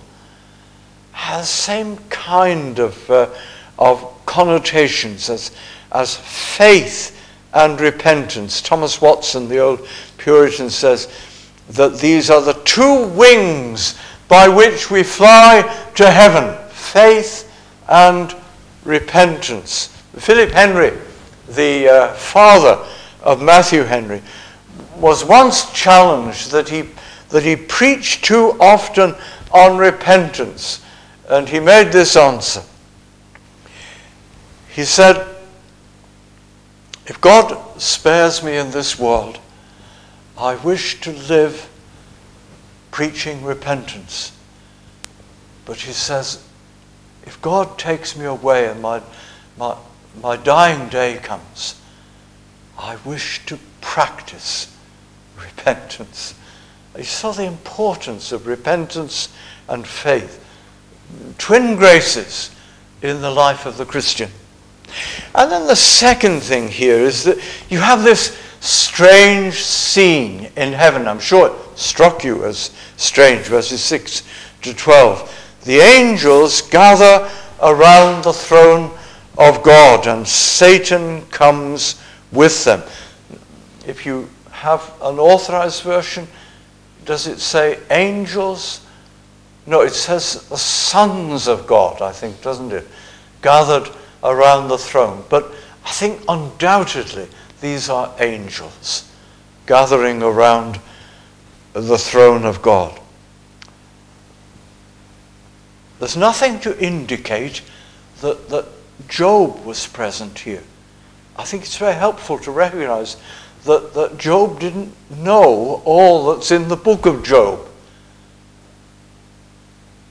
has 1.12 1.42
the 1.42 1.48
same 1.48 1.98
kind 2.10 2.80
of, 2.80 3.10
uh, 3.10 3.30
of 3.78 4.26
connotations 4.26 5.30
as, 5.30 5.52
as 5.92 6.16
faith 6.16 7.12
and 7.56 7.80
repentance. 7.80 8.62
Thomas 8.62 9.02
Watson, 9.02 9.48
the 9.48 9.60
old 9.60 9.88
Puritan, 10.18 10.70
says 10.70 11.12
that 11.70 11.98
these 11.98 12.30
are 12.30 12.42
the 12.42 12.62
two 12.66 13.08
wings 13.08 13.98
by 14.28 14.48
which 14.48 14.92
we 14.92 15.02
fly 15.02 15.62
to 15.96 16.12
heaven 16.12 16.56
faith 16.70 17.52
and 17.88 18.36
repentance. 18.84 19.88
Philip 20.18 20.52
Henry, 20.52 20.92
the 21.50 21.90
uh, 21.90 22.14
father 22.14 22.86
of 23.24 23.42
Matthew 23.42 23.84
Henry, 23.84 24.22
was 24.98 25.24
once 25.26 25.72
challenged 25.72 26.52
that 26.52 26.70
he, 26.70 26.90
that 27.30 27.44
he 27.44 27.56
preached 27.56 28.24
too 28.24 28.56
often 28.60 29.16
on 29.52 29.78
repentance. 29.78 30.84
And 31.28 31.50
he 31.50 31.60
made 31.60 31.92
this 31.92 32.16
answer. 32.16 32.62
He 34.70 34.84
said, 34.84 35.35
If 37.08 37.22
God 37.22 37.80
spares 37.80 38.42
me 38.42 38.58
in 38.58 38.72
this 38.72 38.98
world, 38.98 39.40
I 40.38 40.56
wish 40.56 41.00
to 41.02 41.12
live 41.12 41.70
preaching 42.92 43.44
repentance. 43.44 44.32
But 45.66 45.78
he 45.78 45.94
says, 45.94 46.44
if 47.26 47.42
God 47.42 47.78
takes 47.78 48.16
me 48.18 48.26
away 48.26 48.68
and 48.68 48.82
my, 48.82 49.02
my, 49.58 49.78
my 50.22 50.36
dying 50.38 50.90
day 50.90 51.18
comes, 51.22 51.80
I 52.78 52.98
wish 53.06 53.46
to 53.46 53.60
practice 53.82 54.76
repentance. 55.38 56.34
He 56.96 57.04
saw 57.04 57.32
the 57.32 57.46
importance 57.46 58.32
of 58.32 58.48
repentance 58.48 59.30
and 59.68 59.86
faith, 59.86 60.44
twin 61.38 61.76
graces 61.76 62.52
in 63.02 63.22
the 63.22 63.32
life 63.32 63.66
of 63.66 63.78
the 63.78 63.86
Christian. 63.86 64.32
And 65.34 65.52
then 65.52 65.68
the 65.68 65.76
second 65.76 66.42
thing 66.42 66.68
here 66.68 67.00
is 67.00 67.24
that 67.26 67.38
you 67.70 67.80
have 67.80 68.04
this 68.04 68.38
strange 68.60 69.64
scene 69.64 70.50
in 70.56 70.74
heaven. 70.74 71.08
I'm 71.08 71.20
sure 71.20 71.48
it 71.48 71.78
struck 71.78 72.24
you 72.24 72.46
as 72.46 72.72
strange, 72.98 73.46
verses 73.46 73.82
6 73.84 74.24
to 74.64 74.74
12. 74.74 75.60
The 75.66 75.78
angels 75.78 76.62
gather 76.62 77.30
around 77.62 78.24
the 78.24 78.34
throne 78.34 78.92
of 79.38 79.64
God, 79.64 80.08
and 80.08 80.28
Satan 80.28 81.26
comes 81.28 82.02
with 82.32 82.64
them. 82.64 82.82
If 83.86 84.06
you 84.06 84.30
have 84.52 84.92
an 85.02 85.20
authorized 85.20 85.84
version, 85.84 86.28
does 87.04 87.28
it 87.28 87.40
say 87.40 87.80
angels? 87.92 88.86
No, 89.68 89.82
it 89.82 89.94
says 89.94 90.48
the 90.50 90.58
sons 90.58 91.48
of 91.48 91.68
God, 91.68 92.02
I 92.02 92.12
think, 92.12 92.42
doesn't 92.42 92.72
it? 92.72 92.88
Gathered 93.42 93.90
around 94.26 94.68
the 94.68 94.78
throne. 94.78 95.24
But 95.30 95.54
I 95.86 95.92
think 95.92 96.22
undoubtedly 96.28 97.28
these 97.62 97.90
are 97.90 98.14
angels 98.20 99.10
gathering 99.66 100.22
around 100.22 100.80
the 101.74 101.98
throne 101.98 102.46
of 102.46 102.62
God. 102.62 103.00
There's 106.00 106.18
nothing 106.18 106.60
to 106.62 106.78
indicate 106.84 107.62
that, 108.22 108.50
that 108.50 108.66
Job 109.08 109.64
was 109.66 109.88
present 109.88 110.40
here. 110.40 110.64
I 111.38 111.44
think 111.44 111.64
it's 111.64 111.78
very 111.78 111.94
helpful 111.96 112.40
to 112.40 112.52
recognize 112.52 113.18
that, 113.66 113.94
that 113.94 114.18
Job 114.18 114.60
didn't 114.60 114.94
know 115.10 115.82
all 115.86 116.34
that's 116.34 116.52
in 116.52 116.68
the 116.68 116.76
book 116.76 117.06
of 117.06 117.24
Job. 117.24 117.68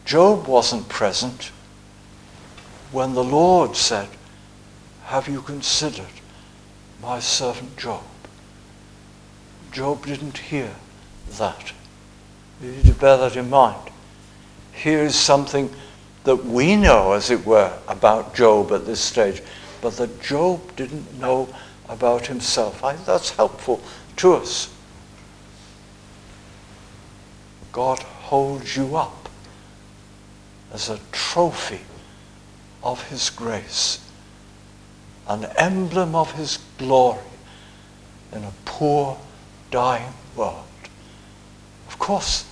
Job 0.05 0.47
wasn't 0.47 0.89
present 0.89 1.51
when 2.95 3.13
the 3.13 3.25
Lord 3.25 3.75
said, 3.75 4.09
Have 5.07 5.27
you 5.27 5.43
considered 5.43 6.07
my 7.03 7.19
servant 7.19 7.77
Job? 7.77 8.05
Job 9.73 10.07
didn't 10.07 10.39
hear 10.39 10.71
that. 11.33 11.73
You 12.63 12.71
need 12.71 12.87
to 12.87 12.93
bear 12.93 13.17
that 13.17 13.35
in 13.35 13.51
mind. 13.51 13.91
Here 14.73 15.01
is 15.01 15.17
something 15.17 15.75
that 16.23 16.45
we 16.45 16.77
know, 16.77 17.15
as 17.15 17.33
it 17.33 17.45
were, 17.45 17.77
about 17.89 18.33
Job 18.33 18.71
at 18.71 18.87
this 18.87 19.01
stage, 19.01 19.43
but 19.83 19.97
that 19.97 20.23
Job 20.23 20.77
didn't 20.77 21.19
know 21.19 21.49
about 21.89 22.29
himself. 22.29 22.85
I 22.85 22.95
that's 22.95 23.31
helpful 23.31 23.83
to 24.19 24.35
us. 24.35 24.73
God 27.73 27.99
holds 27.99 28.77
you 28.77 28.97
up 28.97 29.29
as 30.73 30.89
a 30.89 31.01
trophy 31.11 31.81
of 32.85 33.09
his 33.09 33.31
grace, 33.31 33.99
an 35.27 35.47
emblem 35.57 36.15
of 36.15 36.33
his 36.33 36.59
glory 36.79 37.19
in 38.33 38.45
a 38.45 38.53
poor, 38.65 39.19
dying 39.71 40.13
world. 40.37 40.65
Of 41.89 41.99
course, 41.99 42.47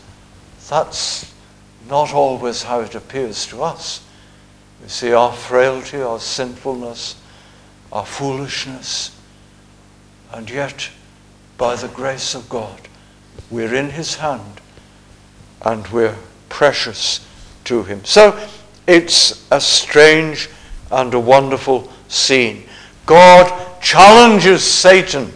that's 0.68 1.32
not 1.88 2.14
always 2.14 2.62
how 2.62 2.80
it 2.80 2.94
appears 2.94 3.46
to 3.46 3.62
us. 3.62 4.02
We 4.82 4.88
see 4.88 5.12
our 5.12 5.32
frailty, 5.32 6.00
our 6.00 6.18
sinfulness, 6.18 7.16
our 7.92 8.06
foolishness, 8.06 9.14
and 10.32 10.48
yet, 10.48 10.88
by 11.58 11.76
the 11.76 11.88
grace 11.88 12.34
of 12.34 12.48
God, 12.48 12.80
we're 13.50 13.74
in 13.74 13.90
his 13.90 14.16
hand 14.16 14.60
and 15.60 15.86
we're 15.88 16.16
precious 16.48 17.26
to 17.64 17.82
him. 17.84 18.04
So 18.04 18.38
it's 18.86 19.46
a 19.50 19.60
strange 19.60 20.48
and 20.90 21.12
a 21.14 21.20
wonderful 21.20 21.90
scene. 22.08 22.64
God 23.06 23.80
challenges 23.80 24.62
Satan. 24.62 25.32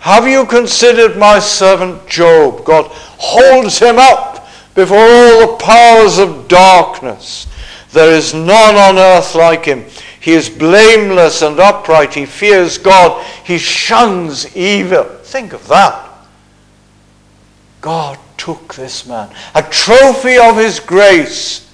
Have 0.00 0.26
you 0.26 0.46
considered 0.46 1.18
my 1.18 1.38
servant 1.38 2.06
Job? 2.08 2.64
God 2.64 2.86
holds 2.90 3.78
him 3.78 3.98
up 3.98 4.48
before 4.74 4.98
all 4.98 5.40
the 5.40 5.56
powers 5.62 6.18
of 6.18 6.48
darkness. 6.48 7.46
There 7.92 8.14
is 8.14 8.32
none 8.32 8.76
on 8.76 8.98
earth 8.98 9.34
like 9.34 9.64
him. 9.64 9.84
He 10.20 10.32
is 10.32 10.48
blameless 10.48 11.42
and 11.42 11.58
upright. 11.58 12.14
He 12.14 12.26
fears 12.26 12.78
God. 12.78 13.24
He 13.44 13.58
shuns 13.58 14.56
evil. 14.56 15.04
Think 15.04 15.52
of 15.52 15.66
that. 15.68 16.08
God 17.80 18.18
took 18.36 18.74
this 18.74 19.06
man, 19.06 19.34
a 19.54 19.62
trophy 19.62 20.38
of 20.38 20.56
his 20.56 20.80
grace, 20.80 21.69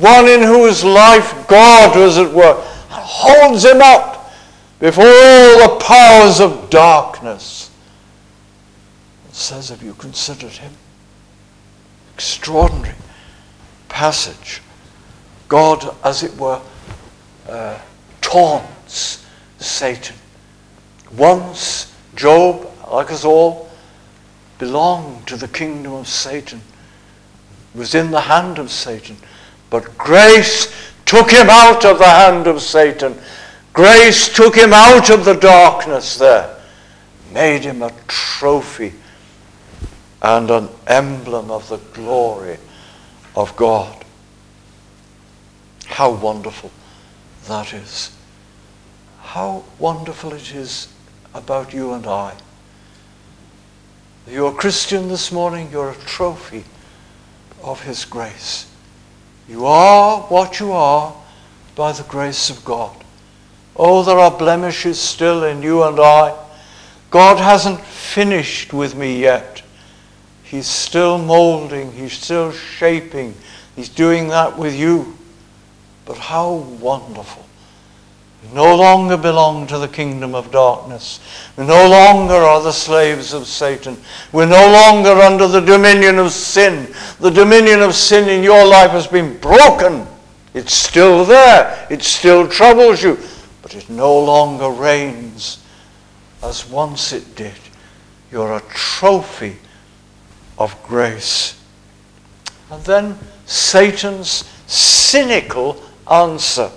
one 0.00 0.28
in 0.28 0.42
whose 0.42 0.82
life 0.82 1.46
God, 1.46 1.96
as 1.96 2.18
it 2.18 2.32
were, 2.32 2.54
holds 2.88 3.64
him 3.64 3.80
up 3.80 4.32
before 4.78 5.04
all 5.04 5.68
the 5.68 5.84
powers 5.84 6.40
of 6.40 6.70
darkness. 6.70 7.70
and 9.26 9.34
says, 9.34 9.68
Have 9.68 9.82
you 9.82 9.94
considered 9.94 10.52
him? 10.52 10.72
Extraordinary 12.14 12.94
passage. 13.88 14.62
God, 15.48 15.94
as 16.04 16.22
it 16.22 16.34
were, 16.36 16.60
uh, 17.48 17.78
taunts 18.20 19.26
Satan. 19.58 20.16
Once 21.16 21.92
Job, 22.14 22.70
like 22.90 23.10
us 23.10 23.24
all, 23.24 23.70
belonged 24.58 25.26
to 25.26 25.36
the 25.36 25.48
kingdom 25.48 25.92
of 25.92 26.08
Satan, 26.08 26.60
was 27.74 27.94
in 27.94 28.10
the 28.10 28.20
hand 28.20 28.58
of 28.58 28.70
Satan. 28.70 29.16
But 29.70 29.96
grace 29.96 30.74
took 31.06 31.30
him 31.30 31.48
out 31.48 31.84
of 31.84 31.98
the 31.98 32.04
hand 32.04 32.46
of 32.46 32.60
Satan. 32.60 33.16
Grace 33.72 34.28
took 34.28 34.56
him 34.56 34.72
out 34.72 35.10
of 35.10 35.24
the 35.24 35.34
darkness 35.34 36.18
there, 36.18 36.56
made 37.32 37.62
him 37.62 37.82
a 37.82 37.92
trophy 38.08 38.92
and 40.20 40.50
an 40.50 40.68
emblem 40.86 41.50
of 41.50 41.68
the 41.68 41.78
glory 41.94 42.58
of 43.36 43.56
God. 43.56 44.04
How 45.86 46.12
wonderful 46.12 46.70
that 47.46 47.72
is. 47.72 48.16
How 49.20 49.64
wonderful 49.78 50.32
it 50.34 50.54
is 50.54 50.88
about 51.34 51.72
you 51.72 51.92
and 51.92 52.06
I. 52.06 52.34
You're 54.28 54.52
a 54.52 54.54
Christian 54.54 55.08
this 55.08 55.32
morning, 55.32 55.70
you're 55.72 55.90
a 55.90 55.94
trophy 55.94 56.64
of 57.62 57.82
His 57.82 58.04
grace. 58.04 58.69
You 59.50 59.66
are 59.66 60.20
what 60.28 60.60
you 60.60 60.70
are 60.70 61.12
by 61.74 61.90
the 61.90 62.04
grace 62.04 62.50
of 62.50 62.64
God. 62.64 62.96
Oh, 63.74 64.04
there 64.04 64.18
are 64.18 64.30
blemishes 64.30 65.00
still 65.00 65.42
in 65.42 65.60
you 65.60 65.82
and 65.82 65.98
I. 65.98 66.36
God 67.10 67.38
hasn't 67.38 67.80
finished 67.80 68.72
with 68.72 68.94
me 68.94 69.20
yet. 69.20 69.62
He's 70.44 70.68
still 70.68 71.18
molding, 71.18 71.90
He's 71.92 72.12
still 72.12 72.52
shaping. 72.52 73.34
He's 73.74 73.88
doing 73.88 74.28
that 74.28 74.56
with 74.56 74.74
you. 74.74 75.16
But 76.04 76.16
how 76.16 76.52
wonderful. 76.54 77.44
No 78.54 78.74
longer 78.74 79.16
belong 79.16 79.66
to 79.68 79.78
the 79.78 79.86
kingdom 79.86 80.34
of 80.34 80.50
darkness. 80.50 81.20
We 81.56 81.66
no 81.66 81.88
longer 81.88 82.34
are 82.34 82.62
the 82.62 82.72
slaves 82.72 83.32
of 83.32 83.46
Satan. 83.46 83.96
We're 84.32 84.46
no 84.46 84.72
longer 84.72 85.10
under 85.10 85.46
the 85.46 85.60
dominion 85.60 86.18
of 86.18 86.32
sin. 86.32 86.92
The 87.20 87.30
dominion 87.30 87.80
of 87.80 87.94
sin 87.94 88.28
in 88.28 88.42
your 88.42 88.66
life 88.66 88.90
has 88.90 89.06
been 89.06 89.38
broken. 89.38 90.06
It's 90.54 90.74
still 90.74 91.24
there. 91.24 91.86
It 91.90 92.02
still 92.02 92.48
troubles 92.48 93.02
you. 93.02 93.18
But 93.62 93.74
it 93.74 93.88
no 93.90 94.18
longer 94.18 94.70
reigns 94.70 95.62
as 96.42 96.68
once 96.68 97.12
it 97.12 97.36
did. 97.36 97.54
You're 98.32 98.56
a 98.56 98.62
trophy 98.70 99.58
of 100.58 100.80
grace. 100.82 101.60
And 102.70 102.82
then 102.84 103.18
Satan's 103.46 104.44
cynical 104.66 105.82
answer. 106.10 106.70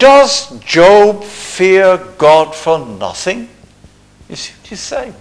Does 0.00 0.58
Job 0.60 1.22
fear 1.22 1.98
God 2.18 2.54
for 2.54 2.78
nothing? 2.78 3.48
You 4.28 4.34
see 4.34 4.54
what 4.54 4.66
he's 4.66 4.80
saying? 4.80 5.14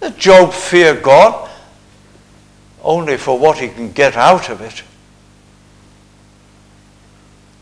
Does 0.00 0.14
Job 0.14 0.52
fear 0.52 0.94
God 0.94 1.50
only 2.82 3.18
for 3.18 3.38
what 3.38 3.58
he 3.58 3.68
can 3.68 3.92
get 3.92 4.16
out 4.16 4.48
of 4.48 4.60
it? 4.62 4.82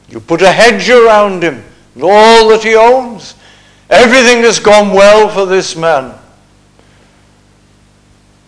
You 0.09 0.21
put 0.21 0.43
a 0.43 0.53
hedge 0.53 0.89
around 0.89 1.43
him 1.43 1.65
all 2.03 2.49
that 2.49 2.63
he 2.63 2.75
owns. 2.75 3.35
Everything 3.89 4.43
has 4.43 4.59
gone 4.59 4.93
well 4.93 5.29
for 5.29 5.47
this 5.47 5.75
man. 5.75 6.17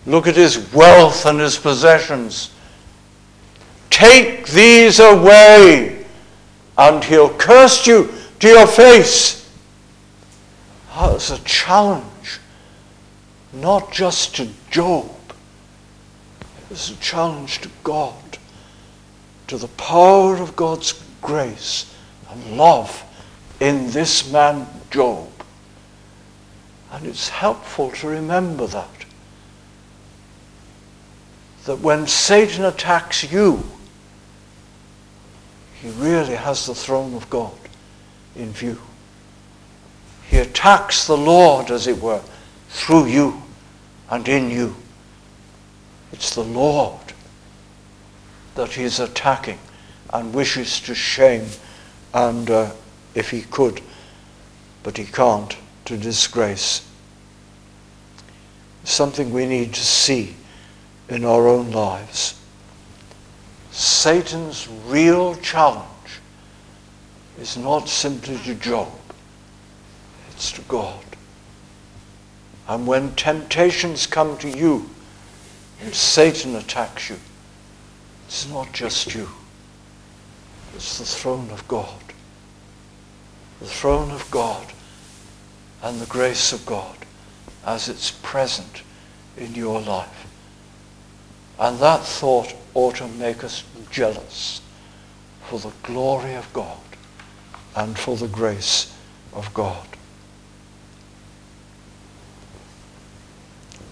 Look 0.06 0.26
at 0.26 0.36
his 0.36 0.72
wealth 0.72 1.26
and 1.26 1.40
his 1.40 1.56
possessions. 1.56 2.50
Take 3.90 4.46
these 4.48 5.00
away, 5.00 6.01
and 6.82 7.04
he'll 7.04 7.32
curse 7.34 7.86
you 7.86 8.12
to 8.40 8.48
your 8.48 8.66
face. 8.66 9.48
Ah, 10.90 11.12
That's 11.12 11.30
a 11.30 11.38
challenge, 11.44 12.40
not 13.52 13.92
just 13.92 14.34
to 14.36 14.48
Job, 14.68 15.10
it's 16.70 16.90
a 16.90 16.96
challenge 16.96 17.60
to 17.60 17.70
God, 17.84 18.38
to 19.46 19.58
the 19.58 19.68
power 19.68 20.36
of 20.36 20.56
God's 20.56 21.00
grace 21.20 21.94
and 22.30 22.56
love 22.56 23.04
in 23.60 23.90
this 23.92 24.32
man, 24.32 24.66
Job. 24.90 25.28
And 26.90 27.06
it's 27.06 27.28
helpful 27.28 27.92
to 27.92 28.08
remember 28.08 28.66
that. 28.66 29.04
That 31.66 31.78
when 31.78 32.08
Satan 32.08 32.64
attacks 32.64 33.30
you, 33.30 33.62
he 35.82 35.90
really 35.90 36.36
has 36.36 36.66
the 36.66 36.76
throne 36.76 37.12
of 37.14 37.28
God 37.28 37.58
in 38.36 38.52
view. 38.52 38.78
He 40.28 40.38
attacks 40.38 41.08
the 41.08 41.16
Lord, 41.16 41.72
as 41.72 41.88
it 41.88 42.00
were, 42.00 42.22
through 42.68 43.06
you 43.06 43.42
and 44.08 44.28
in 44.28 44.48
you. 44.48 44.76
It's 46.12 46.36
the 46.36 46.44
Lord 46.44 47.00
that 48.54 48.70
he's 48.74 49.00
attacking 49.00 49.58
and 50.12 50.32
wishes 50.32 50.78
to 50.82 50.94
shame 50.94 51.46
and, 52.14 52.48
uh, 52.48 52.70
if 53.16 53.30
he 53.30 53.42
could, 53.42 53.80
but 54.84 54.98
he 54.98 55.04
can't, 55.04 55.56
to 55.86 55.96
disgrace. 55.96 56.86
Something 58.84 59.32
we 59.32 59.46
need 59.46 59.74
to 59.74 59.84
see 59.84 60.36
in 61.08 61.24
our 61.24 61.48
own 61.48 61.72
lives. 61.72 62.38
Satan's 63.72 64.68
real 64.86 65.34
challenge 65.36 65.88
is 67.40 67.56
not 67.56 67.88
simply 67.88 68.36
to 68.38 68.54
Job, 68.54 68.92
it's 70.30 70.52
to 70.52 70.60
God. 70.62 71.02
And 72.68 72.86
when 72.86 73.14
temptations 73.14 74.06
come 74.06 74.36
to 74.38 74.48
you 74.48 74.90
and 75.80 75.94
Satan 75.94 76.54
attacks 76.54 77.08
you, 77.08 77.16
it's 78.26 78.46
not 78.48 78.72
just 78.72 79.14
you. 79.14 79.28
It's 80.74 80.98
the 80.98 81.04
throne 81.04 81.50
of 81.50 81.66
God. 81.66 82.00
The 83.60 83.66
throne 83.66 84.10
of 84.10 84.30
God 84.30 84.66
and 85.82 86.00
the 86.00 86.06
grace 86.06 86.52
of 86.52 86.64
God 86.66 86.96
as 87.64 87.88
it's 87.88 88.10
present 88.10 88.82
in 89.36 89.54
your 89.54 89.80
life. 89.80 90.31
And 91.58 91.78
that 91.78 92.00
thought 92.04 92.54
ought 92.74 92.96
to 92.96 93.08
make 93.08 93.44
us 93.44 93.64
jealous 93.90 94.60
for 95.44 95.58
the 95.58 95.72
glory 95.82 96.34
of 96.34 96.52
God 96.52 96.78
and 97.76 97.98
for 97.98 98.16
the 98.16 98.28
grace 98.28 98.96
of 99.32 99.52
God. 99.54 99.86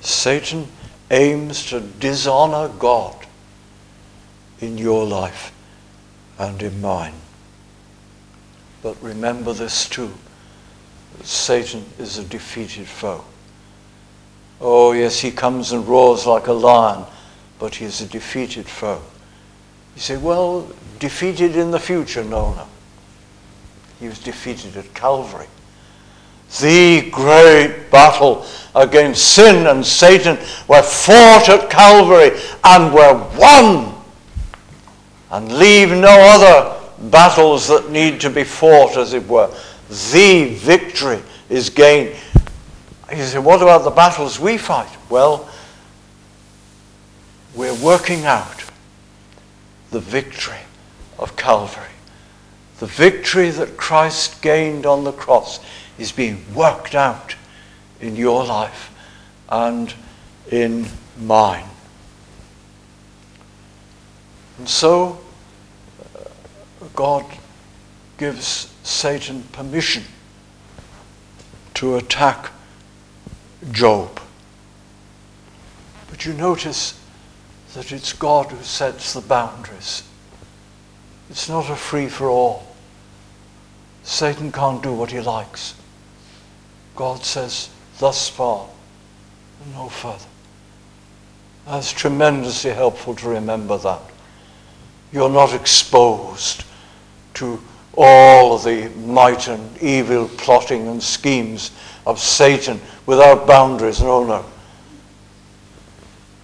Satan 0.01 0.67
aims 1.11 1.67
to 1.67 1.81
dishonor 1.81 2.69
God 2.79 3.27
in 4.61 4.79
your 4.79 5.07
life 5.07 5.53
and 6.39 6.63
in 6.63 6.81
mine. 6.81 7.15
But 8.83 9.03
remember 9.03 9.53
this 9.53 9.89
too. 9.89 10.13
Satan 11.23 11.85
is 11.99 12.17
a 12.17 12.25
defeated 12.25 12.87
foe. 12.87 13.25
Oh, 14.61 14.93
yes, 14.93 15.21
he 15.21 15.31
comes 15.31 15.73
and 15.73 15.87
roars 15.87 16.27
like 16.27 16.47
a 16.47 16.53
lion, 16.53 17.05
but 17.61 17.77
he 17.77 17.85
is 17.85 18.01
a 18.01 18.07
defeated 18.07 18.67
foe. 18.67 19.03
You 19.95 20.01
say, 20.01 20.17
well, 20.17 20.67
defeated 20.99 21.57
in 21.57 21.71
the 21.71 21.79
future? 21.79 22.25
No, 22.25 22.55
no. 22.55 22.67
He 24.01 24.09
was 24.09 24.19
defeated 24.19 24.77
at 24.79 24.93
Calvary. 24.95 25.47
The 26.61 27.11
great 27.11 27.91
battle 27.91 28.45
against 28.75 29.35
sin 29.35 29.67
and 29.67 29.85
Satan 29.85 30.39
were 30.67 30.83
fought 30.83 31.49
at 31.49 31.71
Calvary 31.71 32.41
and 32.65 32.95
were 32.95 33.15
won. 33.39 33.95
And 35.31 35.53
leave 35.59 35.91
no 35.91 36.09
other 36.09 36.81
battles 37.11 37.69
that 37.69 37.91
need 37.91 38.21
to 38.23 38.31
be 38.31 38.43
fought, 38.43 38.97
as 38.97 39.13
it 39.13 39.29
were. 39.29 39.55
The 40.13 40.55
victory 40.55 41.21
is 41.51 41.69
gained. 41.69 42.17
You 43.15 43.25
say, 43.25 43.39
what 43.39 43.61
about 43.61 43.85
the 43.85 43.91
battles 43.91 44.41
we 44.41 44.57
fight? 44.57 44.91
Well, 45.11 45.50
we're 47.55 47.75
working 47.75 48.25
out 48.25 48.65
the 49.91 50.01
victory 50.01 50.61
of 51.19 51.37
Calvary. 51.37 51.85
The 52.79 52.87
victory 52.87 53.51
that 53.51 53.77
Christ 53.77 54.41
gained 54.41 54.87
on 54.87 55.05
the 55.05 55.13
cross 55.13 55.61
is 55.99 56.13
being 56.13 56.45
worked 56.55 56.95
out 56.95 57.35
in 58.01 58.17
your 58.17 58.45
life 58.45 58.95
and 59.49 59.93
in 60.51 60.87
mine. 61.19 61.67
And 64.59 64.69
so, 64.69 65.21
God 66.95 67.25
gives 68.19 68.73
Satan 68.83 69.43
permission 69.53 70.05
to 71.75 71.97
attack 71.97 72.51
Job. 73.73 74.21
But 76.11 76.25
you 76.27 76.35
notice 76.35 77.00
that 77.75 77.93
it's 77.93 78.13
God 78.13 78.47
who 78.47 78.63
sets 78.63 79.13
the 79.13 79.21
boundaries. 79.21 80.03
It's 81.29 81.49
not 81.49 81.71
a 81.71 81.77
free 81.77 82.09
for 82.09 82.29
all. 82.29 82.67
Satan 84.03 84.51
can't 84.51 84.83
do 84.83 84.93
what 84.93 85.13
he 85.13 85.21
likes. 85.21 85.75
God 86.97 87.25
says, 87.25 87.71
thus 87.99 88.29
far, 88.29 88.67
no 89.73 89.89
further. 89.89 90.27
That's 91.67 91.93
tremendously 91.93 92.73
helpful 92.73 93.15
to 93.17 93.29
remember 93.29 93.79
that. 93.79 94.01
You're 95.13 95.31
not 95.31 95.55
exposed 95.55 96.65
to 97.35 97.61
all 97.95 98.59
the 98.59 98.89
might 98.91 99.49
and 99.49 99.83
evil 99.83 100.29
plotting 100.29 100.89
and 100.89 101.03
schemes 101.03 101.71
of 102.07 102.19
Satan 102.19 102.81
without 103.07 103.47
boundaries. 103.47 104.01
No, 104.01 104.25
no. 104.25 104.45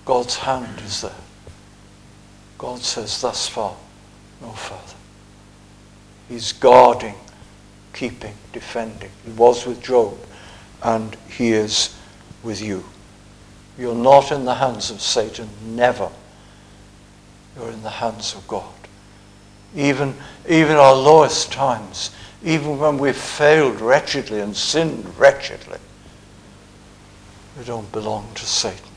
God's 0.06 0.36
hand 0.36 0.80
is 0.86 1.02
there. 1.02 1.10
God 2.58 2.78
says, 2.78 3.20
thus 3.20 3.48
far, 3.48 3.76
no 4.40 4.50
further. 4.52 4.96
He's 6.28 6.52
guarding, 6.52 7.16
keeping, 7.92 8.34
defending. 8.52 9.10
He 9.24 9.32
was 9.32 9.66
with 9.66 9.82
Job, 9.82 10.16
and 10.82 11.16
he 11.28 11.52
is 11.52 11.94
with 12.42 12.62
you. 12.62 12.84
You're 13.76 13.96
not 13.96 14.30
in 14.30 14.44
the 14.44 14.54
hands 14.54 14.90
of 14.90 15.02
Satan, 15.02 15.48
never. 15.62 16.10
You're 17.56 17.72
in 17.72 17.82
the 17.82 17.90
hands 17.90 18.34
of 18.34 18.46
God. 18.46 18.72
Even, 19.74 20.14
even 20.48 20.76
our 20.76 20.94
lowest 20.94 21.52
times, 21.52 22.10
even 22.44 22.78
when 22.78 22.96
we've 22.96 23.16
failed 23.16 23.80
wretchedly 23.80 24.40
and 24.40 24.56
sinned 24.56 25.18
wretchedly, 25.18 25.78
we 27.58 27.64
don't 27.64 27.90
belong 27.90 28.30
to 28.36 28.46
Satan. 28.46 28.95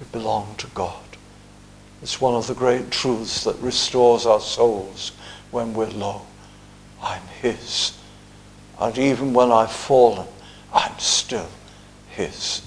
We 0.00 0.06
belong 0.12 0.54
to 0.56 0.66
God. 0.68 1.04
It's 2.02 2.20
one 2.20 2.34
of 2.34 2.46
the 2.46 2.54
great 2.54 2.90
truths 2.90 3.44
that 3.44 3.56
restores 3.56 4.24
our 4.24 4.40
souls 4.40 5.12
when 5.50 5.74
we're 5.74 5.90
low. 5.90 6.22
I'm 7.02 7.22
His. 7.42 7.92
And 8.80 8.96
even 8.96 9.34
when 9.34 9.52
I've 9.52 9.70
fallen, 9.70 10.26
I'm 10.72 10.98
still 10.98 11.48
His. 12.08 12.62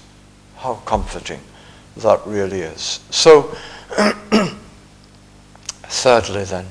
How 0.56 0.74
comforting 0.86 1.40
that 1.96 2.20
really 2.24 2.60
is. 2.60 3.00
So, 3.10 3.56
thirdly, 5.82 6.44
then, 6.44 6.66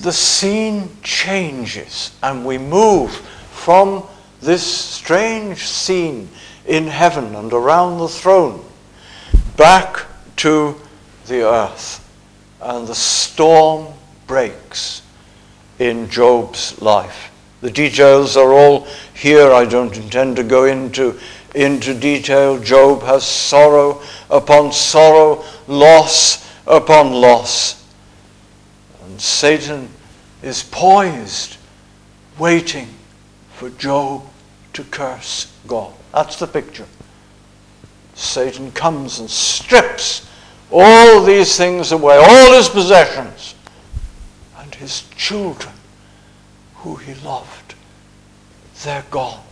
the 0.00 0.12
scene 0.12 0.96
changes 1.02 2.12
and 2.22 2.46
we 2.46 2.56
move 2.56 3.10
from 3.50 4.04
this 4.40 4.64
strange 4.64 5.66
scene 5.66 6.28
in 6.66 6.86
heaven 6.86 7.34
and 7.34 7.52
around 7.52 7.98
the 7.98 8.06
throne 8.06 8.64
back 9.58 10.06
to 10.36 10.74
the 11.26 11.42
earth. 11.46 12.02
And 12.62 12.86
the 12.86 12.94
storm 12.94 13.92
breaks 14.26 15.02
in 15.78 16.08
Job's 16.08 16.80
life. 16.80 17.30
The 17.60 17.70
details 17.70 18.36
are 18.36 18.52
all 18.52 18.86
here. 19.14 19.52
I 19.52 19.64
don't 19.64 19.96
intend 19.96 20.36
to 20.36 20.44
go 20.44 20.64
into, 20.64 21.18
into 21.54 21.92
detail. 21.92 22.58
Job 22.58 23.02
has 23.02 23.26
sorrow 23.26 24.00
upon 24.30 24.72
sorrow, 24.72 25.44
loss 25.66 26.48
upon 26.66 27.12
loss. 27.12 27.84
And 29.04 29.20
Satan 29.20 29.88
is 30.42 30.62
poised, 30.62 31.56
waiting 32.38 32.88
for 33.54 33.70
Job 33.70 34.22
to 34.74 34.84
curse 34.84 35.52
God. 35.66 35.92
That's 36.12 36.36
the 36.36 36.46
picture. 36.46 36.86
Satan 38.18 38.72
comes 38.72 39.20
and 39.20 39.30
strips 39.30 40.28
all 40.72 41.22
these 41.22 41.56
things 41.56 41.92
away, 41.92 42.16
all 42.16 42.52
his 42.52 42.68
possessions, 42.68 43.54
and 44.58 44.74
his 44.74 45.08
children 45.10 45.72
who 46.74 46.96
he 46.96 47.14
loved. 47.24 47.76
They're 48.82 49.04
gone. 49.12 49.44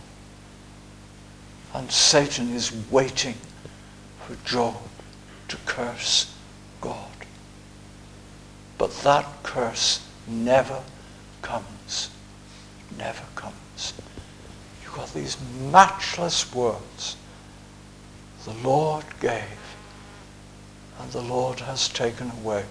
And 1.73 1.89
Satan 1.89 2.53
is 2.53 2.73
waiting 2.91 3.35
for 4.25 4.35
Job 4.43 4.75
to 5.47 5.57
curse 5.65 6.35
God. 6.81 7.09
But 8.77 8.91
that 9.03 9.25
curse 9.43 10.05
never 10.27 10.83
comes. 11.41 12.09
Never 12.97 13.23
comes. 13.35 13.93
You've 14.83 14.93
got 14.93 15.13
these 15.13 15.37
matchless 15.71 16.53
words. 16.53 17.15
The 18.47 18.53
Lord 18.65 19.03
gave, 19.19 19.75
and 21.01 21.11
the 21.11 21.21
Lord 21.21 21.59
has 21.59 21.89
taken 21.89 22.31
away. 22.31 22.63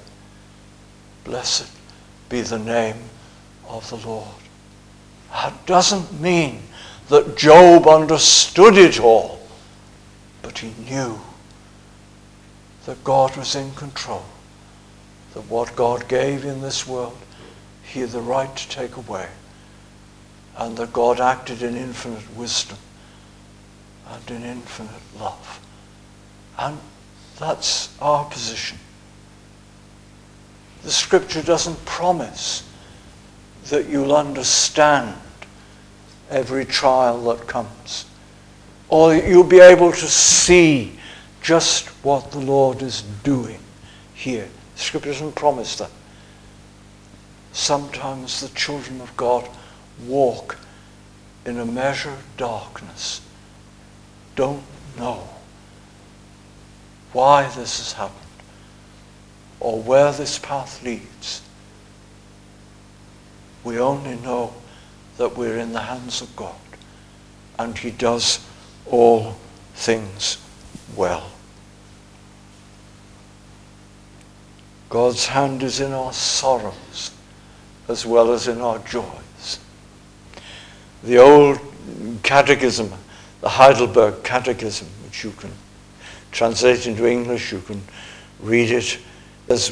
Blessed 1.22 1.70
be 2.30 2.40
the 2.40 2.58
name 2.58 2.96
of 3.68 3.90
the 3.90 4.08
Lord. 4.08 4.26
That 5.30 5.66
doesn't 5.66 6.18
mean 6.18 6.62
that 7.10 7.36
Job 7.36 7.86
understood 7.86 8.78
it 8.78 8.98
all, 8.98 9.38
but 10.40 10.60
he 10.60 10.72
knew 10.90 11.20
that 12.86 13.04
God 13.04 13.36
was 13.36 13.54
in 13.54 13.74
control, 13.74 14.24
that 15.34 15.42
what 15.42 15.76
God 15.76 16.08
gave 16.08 16.46
in 16.46 16.62
this 16.62 16.86
world, 16.86 17.18
he 17.82 18.00
had 18.00 18.10
the 18.10 18.22
right 18.22 18.56
to 18.56 18.68
take 18.70 18.96
away, 18.96 19.28
and 20.56 20.74
that 20.78 20.94
God 20.94 21.20
acted 21.20 21.62
in 21.62 21.76
infinite 21.76 22.34
wisdom 22.34 22.78
and 24.08 24.30
in 24.30 24.42
infinite 24.42 25.02
love. 25.20 25.60
And 26.58 26.78
that's 27.38 27.94
our 28.00 28.24
position. 28.24 28.78
The 30.82 30.90
scripture 30.90 31.42
doesn't 31.42 31.84
promise 31.84 32.62
that 33.68 33.88
you'll 33.88 34.14
understand 34.14 35.14
every 36.30 36.64
trial 36.64 37.22
that 37.24 37.46
comes. 37.46 38.06
Or 38.88 39.14
you'll 39.14 39.44
be 39.44 39.60
able 39.60 39.92
to 39.92 40.06
see 40.06 40.98
just 41.42 41.88
what 42.04 42.30
the 42.30 42.38
Lord 42.38 42.82
is 42.82 43.02
doing 43.22 43.58
here. 44.14 44.48
Scripture 44.76 45.12
doesn't 45.12 45.34
promise 45.34 45.76
that. 45.76 45.90
Sometimes 47.52 48.40
the 48.40 48.48
children 48.54 49.00
of 49.00 49.16
God 49.16 49.48
walk 50.06 50.58
in 51.44 51.58
a 51.58 51.64
measure 51.64 52.10
of 52.10 52.36
darkness, 52.36 53.20
don't 54.34 54.62
know 54.98 55.35
why 57.12 57.44
this 57.44 57.78
has 57.78 57.92
happened 57.92 58.20
or 59.60 59.80
where 59.80 60.12
this 60.12 60.38
path 60.38 60.82
leads. 60.82 61.42
We 63.64 63.78
only 63.78 64.16
know 64.16 64.54
that 65.16 65.36
we're 65.36 65.58
in 65.58 65.72
the 65.72 65.80
hands 65.80 66.20
of 66.20 66.34
God 66.36 66.54
and 67.58 67.76
he 67.76 67.90
does 67.90 68.46
all 68.86 69.36
things 69.74 70.38
well. 70.94 71.30
God's 74.88 75.26
hand 75.26 75.62
is 75.62 75.80
in 75.80 75.92
our 75.92 76.12
sorrows 76.12 77.10
as 77.88 78.06
well 78.06 78.32
as 78.32 78.46
in 78.48 78.60
our 78.60 78.78
joys. 78.80 79.58
The 81.02 81.18
old 81.18 81.58
catechism, 82.22 82.92
the 83.40 83.48
Heidelberg 83.48 84.22
Catechism, 84.22 84.88
which 85.04 85.24
you 85.24 85.32
can 85.32 85.52
translate 86.36 86.86
into 86.86 87.08
English, 87.08 87.50
you 87.50 87.60
can 87.60 87.80
read 88.40 88.70
it. 88.70 88.98
There's, 89.46 89.70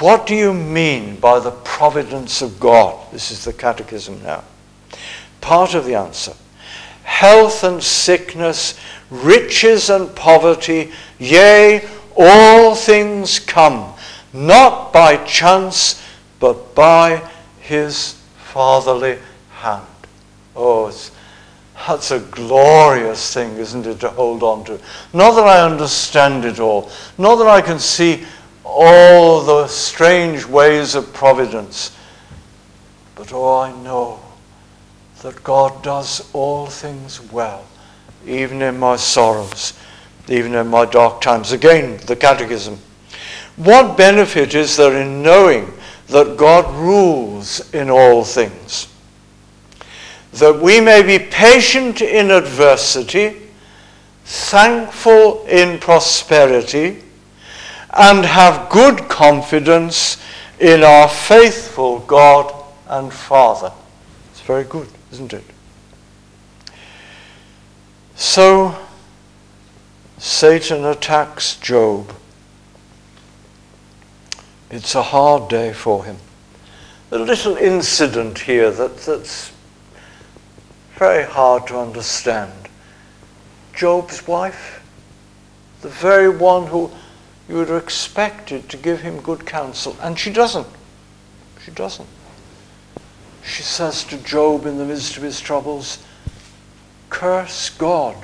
what 0.00 0.26
do 0.26 0.34
you 0.34 0.52
mean 0.52 1.16
by 1.16 1.38
the 1.38 1.52
providence 1.52 2.42
of 2.42 2.58
God? 2.58 3.12
This 3.12 3.30
is 3.30 3.44
the 3.44 3.52
catechism 3.52 4.20
now. 4.24 4.42
Part 5.40 5.74
of 5.74 5.84
the 5.84 5.94
answer 5.94 6.34
health 7.04 7.64
and 7.64 7.82
sickness, 7.82 8.78
riches 9.08 9.88
and 9.88 10.14
poverty, 10.14 10.92
yea, 11.18 11.88
all 12.16 12.74
things 12.74 13.38
come, 13.38 13.94
not 14.32 14.92
by 14.92 15.16
chance, 15.24 16.04
but 16.38 16.74
by 16.74 17.26
his 17.60 18.20
fatherly 18.36 19.18
hand. 19.52 19.86
Oh, 20.54 20.92
that's 21.86 22.10
a 22.10 22.20
glorious 22.20 23.32
thing, 23.32 23.56
isn't 23.56 23.86
it, 23.86 24.00
to 24.00 24.08
hold 24.10 24.42
on 24.42 24.64
to? 24.64 24.80
Not 25.12 25.34
that 25.36 25.46
I 25.46 25.64
understand 25.64 26.44
it 26.44 26.60
all, 26.60 26.90
not 27.16 27.36
that 27.36 27.46
I 27.46 27.60
can 27.60 27.78
see 27.78 28.24
all 28.64 29.42
the 29.42 29.66
strange 29.68 30.44
ways 30.46 30.94
of 30.94 31.12
providence, 31.12 31.96
but 33.14 33.32
oh, 33.32 33.58
I 33.58 33.72
know 33.82 34.20
that 35.22 35.42
God 35.42 35.82
does 35.82 36.28
all 36.32 36.66
things 36.66 37.20
well, 37.32 37.64
even 38.26 38.62
in 38.62 38.78
my 38.78 38.96
sorrows, 38.96 39.72
even 40.28 40.54
in 40.54 40.68
my 40.68 40.84
dark 40.84 41.20
times. 41.20 41.52
Again, 41.52 41.98
the 42.06 42.16
Catechism. 42.16 42.78
What 43.56 43.96
benefit 43.96 44.54
is 44.54 44.76
there 44.76 45.00
in 45.00 45.22
knowing 45.22 45.72
that 46.08 46.36
God 46.36 46.72
rules 46.76 47.72
in 47.74 47.90
all 47.90 48.22
things? 48.24 48.88
That 50.34 50.60
we 50.60 50.80
may 50.80 51.02
be 51.02 51.18
patient 51.24 52.02
in 52.02 52.30
adversity, 52.30 53.36
thankful 54.24 55.46
in 55.46 55.78
prosperity, 55.78 57.02
and 57.92 58.24
have 58.24 58.70
good 58.70 59.08
confidence 59.08 60.22
in 60.60 60.84
our 60.84 61.08
faithful 61.08 62.00
God 62.00 62.54
and 62.88 63.12
Father. 63.12 63.72
It's 64.30 64.42
very 64.42 64.64
good 64.64 64.88
isn't 65.12 65.32
it? 65.32 65.44
So 68.14 68.76
Satan 70.18 70.84
attacks 70.84 71.56
Job. 71.56 72.12
It's 74.70 74.94
a 74.94 75.02
hard 75.02 75.48
day 75.48 75.72
for 75.72 76.04
him. 76.04 76.16
A 77.10 77.18
little 77.18 77.56
incident 77.56 78.40
here 78.40 78.70
that, 78.70 78.98
that's 78.98 79.52
very 80.98 81.24
hard 81.24 81.66
to 81.68 81.78
understand. 81.78 82.52
Job's 83.74 84.26
wife, 84.26 84.82
the 85.80 85.88
very 85.88 86.28
one 86.28 86.66
who 86.66 86.90
you 87.48 87.56
would 87.56 87.68
have 87.68 87.82
expected 87.82 88.68
to 88.68 88.76
give 88.76 89.00
him 89.00 89.20
good 89.20 89.46
counsel, 89.46 89.96
and 90.02 90.18
she 90.18 90.32
doesn't. 90.32 90.66
She 91.64 91.70
doesn't 91.70 92.08
she 93.48 93.62
says 93.62 94.04
to 94.04 94.18
Job 94.18 94.66
in 94.66 94.78
the 94.78 94.84
midst 94.84 95.16
of 95.16 95.22
his 95.22 95.40
troubles, 95.40 95.98
Curse 97.08 97.70
God 97.70 98.16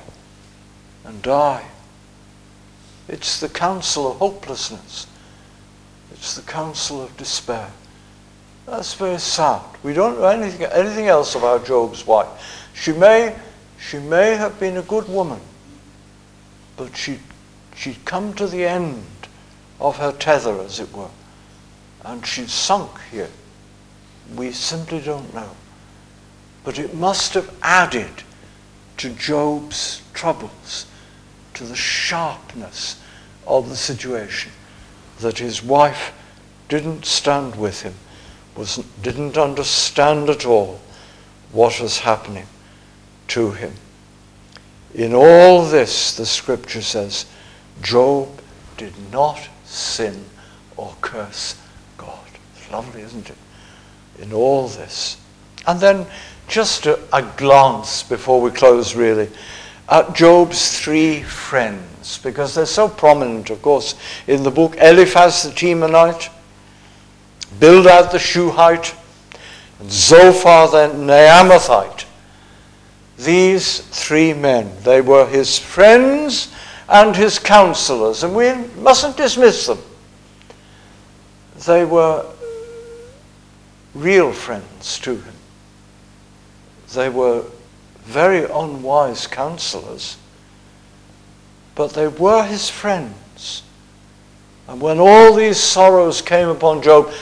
and 1.04 1.22
die. 1.22 1.64
It's 3.08 3.40
the 3.40 3.48
counsel 3.48 4.10
of 4.10 4.18
hopelessness. 4.18 5.06
It's 6.12 6.34
the 6.34 6.42
counsel 6.42 7.02
of 7.02 7.16
despair. 7.16 7.70
That's 8.66 8.94
very 8.94 9.18
sad. 9.18 9.62
We 9.82 9.94
don't 9.94 10.18
know 10.18 10.28
anything, 10.28 10.66
anything 10.66 11.06
else 11.06 11.34
about 11.34 11.66
Job's 11.66 12.06
wife. 12.06 12.28
She 12.74 12.92
may, 12.92 13.34
she 13.78 13.98
may 13.98 14.36
have 14.36 14.60
been 14.60 14.76
a 14.76 14.82
good 14.82 15.08
woman, 15.08 15.40
but 16.76 16.96
she, 16.96 17.18
she'd 17.74 18.04
come 18.04 18.34
to 18.34 18.46
the 18.46 18.64
end 18.64 19.06
of 19.80 19.96
her 19.96 20.12
tether, 20.12 20.60
as 20.60 20.80
it 20.80 20.92
were, 20.92 21.08
and 22.04 22.26
she'd 22.26 22.50
sunk 22.50 22.90
here. 23.10 23.30
We 24.34 24.52
simply 24.52 25.00
don't 25.00 25.32
know. 25.32 25.50
But 26.64 26.78
it 26.78 26.94
must 26.94 27.34
have 27.34 27.54
added 27.62 28.22
to 28.98 29.10
Job's 29.10 30.02
troubles, 30.12 30.86
to 31.54 31.64
the 31.64 31.76
sharpness 31.76 33.00
of 33.46 33.68
the 33.68 33.76
situation, 33.76 34.50
that 35.20 35.38
his 35.38 35.62
wife 35.62 36.12
didn't 36.68 37.04
stand 37.04 37.54
with 37.54 37.82
him, 37.82 37.94
was, 38.56 38.76
didn't 39.00 39.38
understand 39.38 40.28
at 40.28 40.44
all 40.44 40.80
what 41.52 41.80
was 41.80 42.00
happening 42.00 42.46
to 43.28 43.52
him. 43.52 43.72
In 44.94 45.14
all 45.14 45.64
this, 45.64 46.16
the 46.16 46.26
scripture 46.26 46.82
says, 46.82 47.26
Job 47.82 48.28
did 48.76 48.94
not 49.12 49.48
sin 49.64 50.24
or 50.76 50.94
curse 51.00 51.60
God. 51.96 52.26
It's 52.56 52.70
lovely, 52.70 53.02
isn't 53.02 53.30
it? 53.30 53.36
in 54.18 54.32
all 54.32 54.68
this. 54.68 55.16
And 55.66 55.80
then 55.80 56.06
just 56.48 56.86
a, 56.86 56.98
a 57.12 57.22
glance 57.36 58.02
before 58.02 58.40
we 58.40 58.50
close, 58.50 58.94
really, 58.94 59.28
at 59.88 60.14
Job's 60.14 60.78
three 60.78 61.22
friends, 61.22 62.18
because 62.18 62.54
they're 62.54 62.66
so 62.66 62.88
prominent, 62.88 63.50
of 63.50 63.62
course, 63.62 63.94
in 64.26 64.42
the 64.42 64.50
book 64.50 64.76
Eliphaz 64.78 65.42
the 65.42 65.50
Temanite, 65.50 66.30
Bildad 67.58 68.10
the 68.10 68.18
Shuhite, 68.18 68.94
and 69.80 69.90
Zophar 69.90 70.68
the 70.68 70.94
Naamathite. 70.94 72.04
These 73.16 73.80
three 73.80 74.34
men, 74.34 74.72
they 74.82 75.00
were 75.00 75.26
his 75.26 75.58
friends 75.58 76.52
and 76.88 77.14
his 77.14 77.38
counselors, 77.38 78.24
and 78.24 78.34
we 78.34 78.52
mustn't 78.80 79.16
dismiss 79.16 79.66
them. 79.66 79.78
They 81.66 81.84
were 81.84 82.26
real 83.94 84.32
friends 84.32 84.98
to 85.00 85.16
him. 85.16 85.34
They 86.92 87.08
were 87.08 87.44
very 88.02 88.44
unwise 88.44 89.26
counselors, 89.26 90.18
but 91.74 91.92
they 91.94 92.08
were 92.08 92.44
his 92.44 92.68
friends. 92.68 93.62
And 94.66 94.80
when 94.80 94.98
all 94.98 95.34
these 95.34 95.58
sorrows 95.58 96.20
came 96.20 96.48
upon 96.48 96.82
Job, 96.82 97.12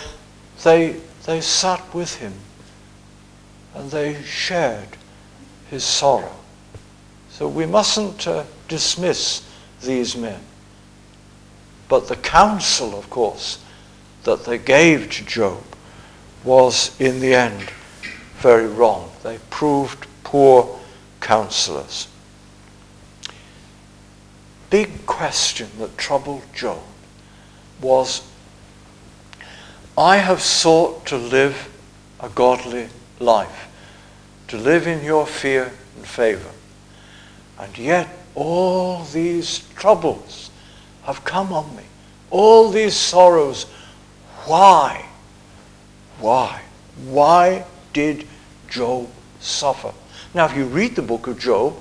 they, 0.65 0.97
they 1.27 1.41
sat 1.41 1.95
with 1.95 2.17
him 2.17 2.33
and 3.75 3.91
they 3.91 4.23
shared 4.23 4.97
his 5.73 5.85
sorrow. 5.85 6.37
So 7.31 7.49
we 7.49 7.65
mustn't 7.65 8.29
uh, 8.29 8.45
dismiss 8.69 9.43
these 9.83 10.15
men. 10.15 10.39
But 11.89 12.09
the 12.09 12.17
counsel, 12.17 12.95
of 12.95 13.09
course, 13.09 13.59
that 14.25 14.45
they 14.45 14.59
gave 14.59 15.11
to 15.13 15.25
Job 15.25 15.63
was 16.45 16.95
in 17.01 17.21
the 17.21 17.35
end 17.35 17.71
very 18.35 18.67
wrong. 18.67 19.13
They 19.23 19.39
proved 19.49 20.07
poor 20.25 20.79
counselors. 21.21 22.07
Big 24.69 25.07
question 25.07 25.71
that 25.79 25.97
troubled 25.97 26.43
Job 26.55 26.83
was 27.81 28.29
I 29.97 30.19
have 30.19 30.43
sought 30.43 31.07
to 31.07 31.17
live 31.17 31.71
a 32.21 32.29
godly 32.29 32.91
life, 33.21 33.72
to 34.53 34.59
live 34.59 34.87
in 34.87 35.03
your 35.03 35.27
fear 35.27 35.73
and 35.97 36.07
favor. 36.07 36.51
And 37.59 37.79
yet 37.79 38.07
all 38.35 39.03
these 39.05 39.61
troubles 39.77 40.51
have 41.05 41.25
come 41.25 41.55
on 41.55 41.75
me, 41.75 41.85
all 42.29 42.69
these 42.69 42.95
sorrows. 42.95 43.65
Why? 44.45 45.07
Why? 46.21 46.61
Why 47.07 47.65
did 47.95 48.27
Job 48.69 49.09
suffer? 49.41 49.95
Now, 50.35 50.45
if 50.45 50.55
you 50.55 50.67
read 50.67 50.97
the 50.97 51.03
book 51.03 51.29
of 51.29 51.39
Job, 51.39 51.75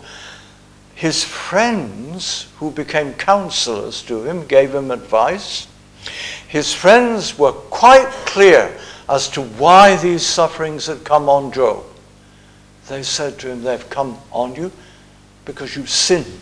his 0.96 1.26
friends 1.26 2.48
who 2.56 2.72
became 2.72 3.12
counselors 3.16 4.02
to 4.04 4.24
him 4.24 4.48
gave 4.48 4.74
him 4.74 4.92
advice. 4.92 5.68
His 6.48 6.74
friends 6.74 7.38
were 7.38 7.52
quite 7.52 8.08
clear 8.26 8.80
as 9.10 9.28
to 9.32 9.42
why 9.42 9.98
these 9.98 10.26
sufferings 10.26 10.86
had 10.86 11.04
come 11.04 11.28
on 11.28 11.52
Job. 11.52 11.84
They 12.92 13.04
said 13.04 13.40
to 13.40 13.50
him, 13.50 13.64
They've 13.64 13.90
come 13.90 14.18
on 14.34 14.54
you 14.54 14.70
because 15.46 15.78
you 15.78 15.86
sinned. 15.86 16.42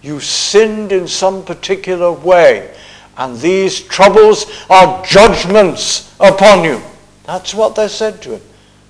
You 0.00 0.20
sinned 0.20 0.92
in 0.92 1.08
some 1.08 1.44
particular 1.44 2.12
way, 2.12 2.72
and 3.16 3.36
these 3.38 3.80
troubles 3.80 4.46
are 4.70 5.04
judgments 5.04 6.14
upon 6.20 6.62
you. 6.62 6.80
That's 7.24 7.52
what 7.52 7.74
they 7.74 7.88
said 7.88 8.22
to 8.22 8.36
him. 8.36 8.42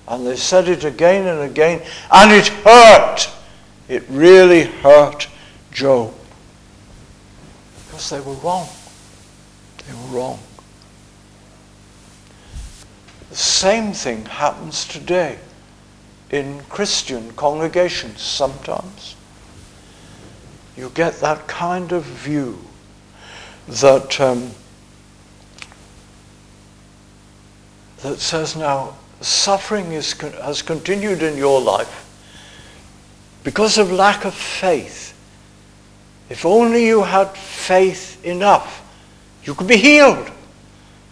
And 0.07 0.27
they 0.27 0.35
said 0.35 0.67
it 0.67 0.83
again 0.83 1.25
and 1.25 1.41
again, 1.41 1.81
and 2.11 2.31
it 2.31 2.47
hurt. 2.47 3.27
It 3.87 4.03
really 4.07 4.65
hurt 4.65 5.27
Job. 5.71 6.13
Because 7.87 8.11
they 8.11 8.19
were 8.19 8.33
wrong. 8.33 8.67
They 9.87 9.93
were 9.95 10.19
wrong. 10.19 10.39
The 13.31 13.35
same 13.35 13.93
thing 13.93 14.25
happens 14.25 14.87
today 14.87 15.39
in 16.35 16.61
Christian 16.69 17.31
congregations 17.31 18.21
sometimes. 18.21 19.15
You 20.77 20.91
get 20.93 21.15
that 21.21 21.47
kind 21.47 21.91
of 21.91 22.03
view 22.03 22.59
that, 23.67 24.19
um, 24.19 24.51
that 28.01 28.19
says 28.19 28.55
now 28.55 28.95
suffering 29.21 29.93
is, 29.93 30.11
has 30.13 30.61
continued 30.61 31.23
in 31.23 31.37
your 31.37 31.61
life 31.61 32.01
because 33.43 33.77
of 33.77 33.91
lack 33.91 34.25
of 34.25 34.33
faith. 34.33 35.13
If 36.29 36.45
only 36.45 36.85
you 36.85 37.03
had 37.03 37.29
faith 37.37 38.23
enough, 38.25 38.81
you 39.43 39.53
could 39.53 39.67
be 39.67 39.77
healed. 39.77 40.29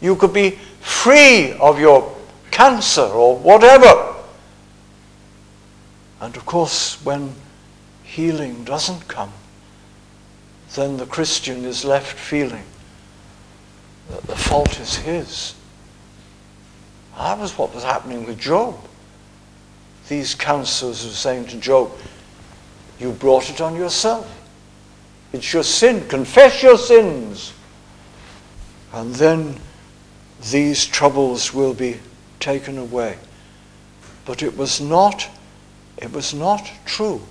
You 0.02 0.16
could 0.18 0.34
be 0.34 0.52
free 0.82 1.54
of 1.54 1.80
your 1.80 2.14
cancer 2.52 3.04
or 3.04 3.38
whatever. 3.38 4.13
And 6.24 6.38
of 6.38 6.46
course, 6.46 7.04
when 7.04 7.36
healing 8.02 8.64
doesn't 8.64 9.10
come, 9.10 9.34
then 10.74 10.96
the 10.96 11.06
Christian 11.06 11.66
is 11.66 11.84
left 11.84 12.18
feeling 12.18 12.64
that 14.10 14.24
the 14.24 14.36
fault 14.38 14.80
is 14.80 14.96
his. 14.96 15.54
That 17.18 17.38
was 17.38 17.58
what 17.58 17.76
was 17.76 17.84
happening 17.84 18.26
with 18.26 18.40
Job. 18.40 18.80
These 20.08 20.34
counselors 20.34 21.04
were 21.04 21.12
saying 21.12 21.48
to 21.48 21.58
Job, 21.58 21.92
you 23.02 23.12
brought 23.12 23.50
it 23.50 23.60
on 23.60 23.76
yourself. 23.76 24.26
It's 25.34 25.52
your 25.52 25.64
sin. 25.64 26.08
Confess 26.08 26.64
your 26.64 26.78
sins. 26.78 27.52
And 28.94 29.14
then 29.16 29.60
these 30.52 30.86
troubles 30.86 31.54
will 31.54 31.74
be 31.74 32.00
taken 32.40 32.78
away. 32.78 33.18
But 34.24 34.42
it 34.42 34.56
was 34.56 34.80
not, 34.80 35.28
it 36.04 36.12
was 36.12 36.34
not 36.34 36.70
true. 36.86 37.22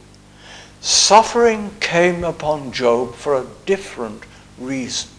Suffering 0.81 1.71
came 1.79 2.25
upon 2.25 2.73
Job 2.73 3.15
for 3.15 3.37
a 3.37 3.47
different 3.67 4.25
reason. 4.59 5.11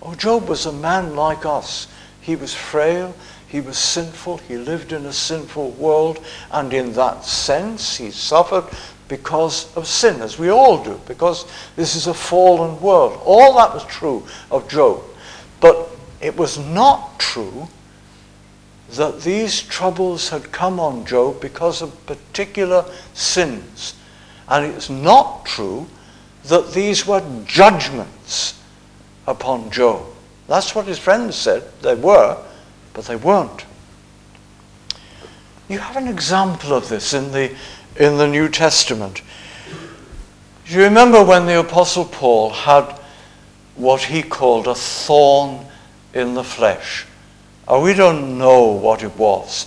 Oh, 0.00 0.14
Job 0.14 0.48
was 0.48 0.64
a 0.64 0.72
man 0.72 1.16
like 1.16 1.44
us. 1.44 1.88
He 2.20 2.36
was 2.36 2.54
frail, 2.54 3.16
he 3.48 3.60
was 3.60 3.76
sinful, 3.76 4.38
he 4.38 4.56
lived 4.56 4.92
in 4.92 5.06
a 5.06 5.12
sinful 5.12 5.72
world, 5.72 6.24
and 6.52 6.72
in 6.72 6.92
that 6.92 7.24
sense 7.24 7.96
he 7.96 8.12
suffered 8.12 8.64
because 9.08 9.74
of 9.76 9.88
sin, 9.88 10.22
as 10.22 10.38
we 10.38 10.48
all 10.48 10.84
do, 10.84 11.00
because 11.08 11.46
this 11.74 11.96
is 11.96 12.06
a 12.06 12.14
fallen 12.14 12.80
world. 12.80 13.20
All 13.24 13.56
that 13.56 13.74
was 13.74 13.84
true 13.86 14.24
of 14.52 14.68
Job. 14.68 15.02
But 15.60 15.90
it 16.20 16.36
was 16.36 16.58
not 16.58 17.18
true 17.18 17.66
that 18.92 19.20
these 19.20 19.62
troubles 19.62 20.30
had 20.30 20.50
come 20.50 20.80
on 20.80 21.04
Job 21.04 21.40
because 21.40 21.82
of 21.82 22.06
particular 22.06 22.84
sins. 23.14 23.94
And 24.48 24.64
it's 24.64 24.88
not 24.88 25.44
true 25.44 25.86
that 26.44 26.72
these 26.72 27.06
were 27.06 27.22
judgments 27.44 28.60
upon 29.26 29.70
Job. 29.70 30.06
That's 30.46 30.74
what 30.74 30.86
his 30.86 30.98
friends 30.98 31.36
said 31.36 31.64
they 31.82 31.94
were, 31.94 32.42
but 32.94 33.04
they 33.04 33.16
weren't. 33.16 33.66
You 35.68 35.78
have 35.78 35.96
an 35.96 36.08
example 36.08 36.72
of 36.72 36.88
this 36.88 37.12
in 37.12 37.30
the 37.32 37.54
in 37.96 38.16
the 38.16 38.26
New 38.26 38.48
Testament. 38.48 39.22
Do 40.66 40.74
you 40.74 40.84
remember 40.84 41.22
when 41.22 41.46
the 41.46 41.60
Apostle 41.60 42.04
Paul 42.04 42.50
had 42.50 42.84
what 43.74 44.02
he 44.02 44.22
called 44.22 44.66
a 44.66 44.74
thorn 44.74 45.66
in 46.14 46.34
the 46.34 46.44
flesh? 46.44 47.06
Oh, 47.70 47.82
we 47.82 47.92
don't 47.92 48.38
know 48.38 48.64
what 48.64 49.02
it 49.02 49.14
was, 49.18 49.66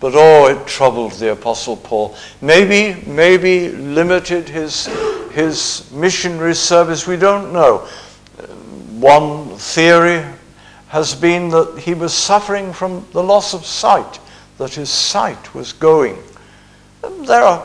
but 0.00 0.14
oh, 0.16 0.48
it 0.48 0.66
troubled 0.66 1.12
the 1.12 1.30
Apostle 1.30 1.76
Paul. 1.76 2.16
Maybe, 2.40 3.00
maybe 3.08 3.68
limited 3.68 4.48
his, 4.48 4.86
his 5.30 5.88
missionary 5.92 6.56
service, 6.56 7.06
we 7.06 7.16
don't 7.16 7.52
know. 7.52 7.86
One 8.98 9.50
theory 9.56 10.24
has 10.88 11.14
been 11.14 11.48
that 11.50 11.78
he 11.78 11.94
was 11.94 12.12
suffering 12.12 12.72
from 12.72 13.06
the 13.12 13.22
loss 13.22 13.54
of 13.54 13.64
sight, 13.64 14.18
that 14.58 14.74
his 14.74 14.90
sight 14.90 15.54
was 15.54 15.72
going. 15.72 16.18
There 17.02 17.44
are 17.44 17.64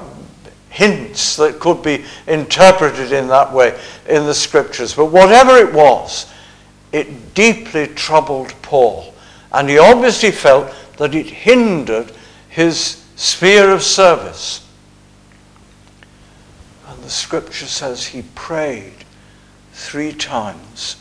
hints 0.69 1.37
that 1.37 1.59
could 1.59 1.81
be 1.81 2.05
interpreted 2.27 3.11
in 3.11 3.27
that 3.29 3.51
way 3.51 3.79
in 4.07 4.25
the 4.25 4.33
scriptures. 4.35 4.93
But 4.93 5.05
whatever 5.05 5.57
it 5.57 5.73
was, 5.73 6.31
it 6.91 7.33
deeply 7.33 7.87
troubled 7.87 8.53
Paul. 8.61 9.10
And 9.51 9.69
he 9.69 9.77
obviously 9.77 10.31
felt 10.31 10.73
that 10.97 11.13
it 11.13 11.27
hindered 11.27 12.11
his 12.49 13.03
sphere 13.15 13.71
of 13.71 13.83
service. 13.83 14.67
And 16.87 17.03
the 17.03 17.09
scripture 17.09 17.65
says 17.65 18.07
he 18.07 18.23
prayed 18.35 19.05
three 19.73 20.13
times. 20.13 20.97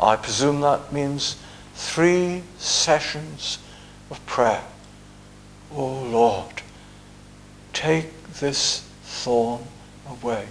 I 0.00 0.16
presume 0.16 0.60
that 0.62 0.92
means 0.92 1.36
three 1.74 2.42
sessions 2.58 3.58
of 4.10 4.24
prayer. 4.26 4.64
Oh 5.72 6.02
Lord, 6.04 6.62
take 7.72 8.32
this 8.34 8.88
thorn 9.02 9.64
away. 10.08 10.46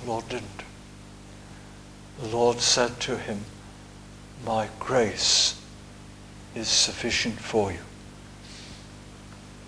The 0.00 0.08
Lord 0.08 0.28
didn't. 0.28 0.61
The 2.22 2.36
Lord 2.36 2.60
said 2.60 3.00
to 3.00 3.18
him, 3.18 3.40
My 4.46 4.68
grace 4.78 5.60
is 6.54 6.68
sufficient 6.68 7.40
for 7.40 7.72
you. 7.72 7.80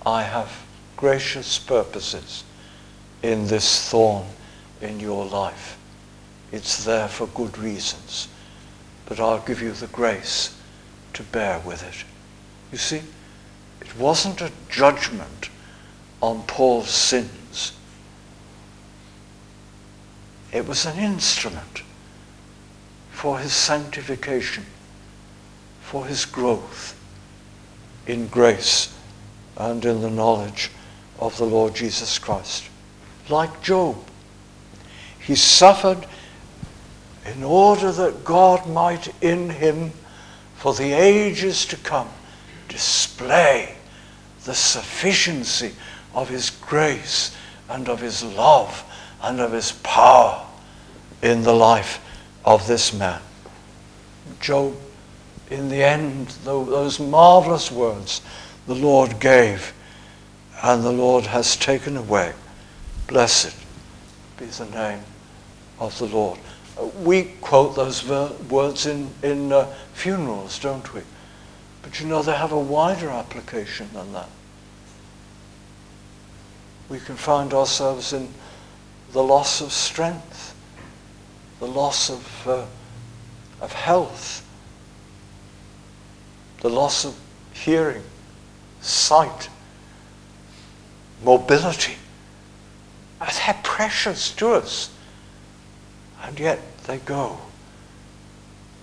I 0.06 0.22
have 0.22 0.62
gracious 0.96 1.58
purposes 1.58 2.44
in 3.24 3.48
this 3.48 3.90
thorn 3.90 4.26
in 4.80 5.00
your 5.00 5.26
life. 5.26 5.76
It's 6.52 6.84
there 6.84 7.08
for 7.08 7.26
good 7.26 7.58
reasons. 7.58 8.28
But 9.06 9.18
I'll 9.18 9.40
give 9.40 9.60
you 9.60 9.72
the 9.72 9.88
grace 9.88 10.56
to 11.14 11.24
bear 11.24 11.58
with 11.58 11.82
it. 11.82 12.04
You 12.70 12.78
see? 12.78 13.02
It 13.80 13.98
wasn't 13.98 14.40
a 14.40 14.52
judgment 14.68 15.50
on 16.22 16.44
Paul's 16.44 16.90
sins. 16.90 17.72
It 20.52 20.68
was 20.68 20.86
an 20.86 21.00
instrument 21.00 21.82
for 23.24 23.38
his 23.38 23.54
sanctification, 23.54 24.66
for 25.80 26.04
his 26.04 26.26
growth 26.26 26.94
in 28.06 28.26
grace 28.26 28.94
and 29.56 29.82
in 29.86 30.02
the 30.02 30.10
knowledge 30.10 30.70
of 31.18 31.34
the 31.38 31.44
Lord 31.46 31.74
Jesus 31.74 32.18
Christ. 32.18 32.68
Like 33.30 33.62
Job, 33.62 33.96
he 35.18 35.34
suffered 35.36 36.04
in 37.24 37.42
order 37.42 37.92
that 37.92 38.26
God 38.26 38.68
might 38.68 39.10
in 39.22 39.48
him 39.48 39.92
for 40.56 40.74
the 40.74 40.92
ages 40.92 41.64
to 41.64 41.78
come 41.78 42.10
display 42.68 43.74
the 44.44 44.54
sufficiency 44.54 45.72
of 46.14 46.28
his 46.28 46.50
grace 46.50 47.34
and 47.70 47.88
of 47.88 48.02
his 48.02 48.22
love 48.22 48.84
and 49.22 49.40
of 49.40 49.52
his 49.52 49.72
power 49.72 50.46
in 51.22 51.42
the 51.42 51.54
life 51.54 52.02
of 52.44 52.66
this 52.66 52.92
man. 52.92 53.20
Job, 54.40 54.74
in 55.50 55.68
the 55.68 55.82
end, 55.82 56.28
those 56.44 56.98
marvelous 57.00 57.70
words 57.70 58.22
the 58.66 58.74
Lord 58.74 59.20
gave 59.20 59.72
and 60.62 60.82
the 60.82 60.92
Lord 60.92 61.26
has 61.26 61.56
taken 61.56 61.96
away. 61.96 62.32
Blessed 63.06 63.54
be 64.38 64.46
the 64.46 64.66
name 64.66 65.00
of 65.78 65.98
the 65.98 66.06
Lord. 66.06 66.38
We 67.02 67.24
quote 67.40 67.76
those 67.76 68.00
ver- 68.00 68.32
words 68.48 68.86
in, 68.86 69.10
in 69.22 69.52
uh, 69.52 69.66
funerals, 69.92 70.58
don't 70.58 70.92
we? 70.94 71.02
But 71.82 72.00
you 72.00 72.06
know, 72.06 72.22
they 72.22 72.34
have 72.34 72.52
a 72.52 72.58
wider 72.58 73.10
application 73.10 73.88
than 73.92 74.12
that. 74.14 74.28
We 76.88 76.98
can 76.98 77.16
find 77.16 77.52
ourselves 77.52 78.12
in 78.12 78.28
the 79.12 79.22
loss 79.22 79.60
of 79.60 79.72
strength, 79.72 80.53
the 81.60 81.66
loss 81.66 82.10
of, 82.10 82.48
uh, 82.48 82.64
of 83.60 83.72
health, 83.72 84.46
the 86.60 86.70
loss 86.70 87.04
of 87.04 87.18
hearing, 87.52 88.02
sight, 88.80 89.48
mobility. 91.22 91.96
They're 93.20 93.60
precious 93.62 94.30
to 94.36 94.52
us. 94.52 94.90
And 96.22 96.38
yet 96.40 96.60
they 96.84 96.98
go. 96.98 97.38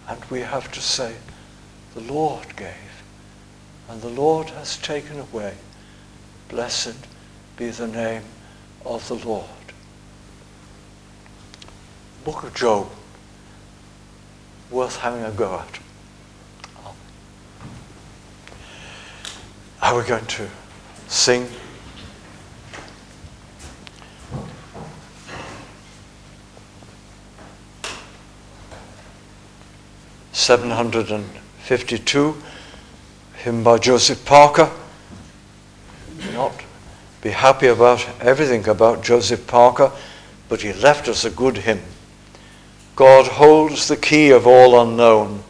And 0.07 0.23
we 0.25 0.41
have 0.41 0.71
to 0.73 0.81
say, 0.81 1.15
the 1.95 2.01
Lord 2.01 2.55
gave, 2.55 3.03
and 3.89 4.01
the 4.01 4.09
Lord 4.09 4.49
has 4.51 4.77
taken 4.77 5.19
away. 5.19 5.55
Blessed 6.49 6.95
be 7.57 7.69
the 7.69 7.87
name 7.87 8.23
of 8.85 9.07
the 9.07 9.15
Lord. 9.15 9.45
Book 12.23 12.43
of 12.43 12.53
Job, 12.53 12.87
worth 14.69 14.97
having 14.97 15.23
a 15.23 15.31
go 15.31 15.55
at. 15.59 15.79
Are 19.81 19.97
we 19.97 20.03
going 20.07 20.25
to 20.27 20.47
sing? 21.07 21.47
Seven 30.31 30.69
hundred 30.69 31.09
and 31.09 31.25
fifty-two, 31.63 32.35
hymn 33.37 33.63
by 33.63 33.79
Joseph 33.79 34.23
Parker. 34.25 34.69
Not 36.33 36.53
be 37.21 37.29
happy 37.29 37.67
about 37.67 38.07
everything 38.19 38.67
about 38.67 39.03
Joseph 39.03 39.47
Parker, 39.47 39.91
but 40.49 40.61
he 40.61 40.73
left 40.73 41.07
us 41.07 41.25
a 41.25 41.29
good 41.31 41.57
hymn. 41.57 41.81
God 42.95 43.27
holds 43.27 43.87
the 43.87 43.97
key 43.97 44.31
of 44.31 44.45
all 44.45 44.81
unknown, 44.81 45.43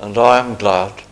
and 0.00 0.16
I 0.18 0.38
am 0.38 0.54
glad 0.56 1.02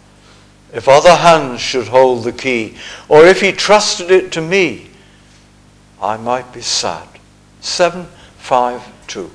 if 0.73 0.89
other 0.89 1.17
hands 1.17 1.61
should 1.61 1.89
hold 1.89 2.25
the 2.25 2.33
key, 2.33 2.77
or 3.09 3.27
if 3.27 3.41
he 3.41 3.53
trusted 3.53 4.11
it 4.11 4.33
to 4.33 4.41
me, 4.41 4.89
I 6.01 6.17
might 6.17 6.53
be 6.53 6.61
sad. 6.61 7.09
752. 7.61 9.31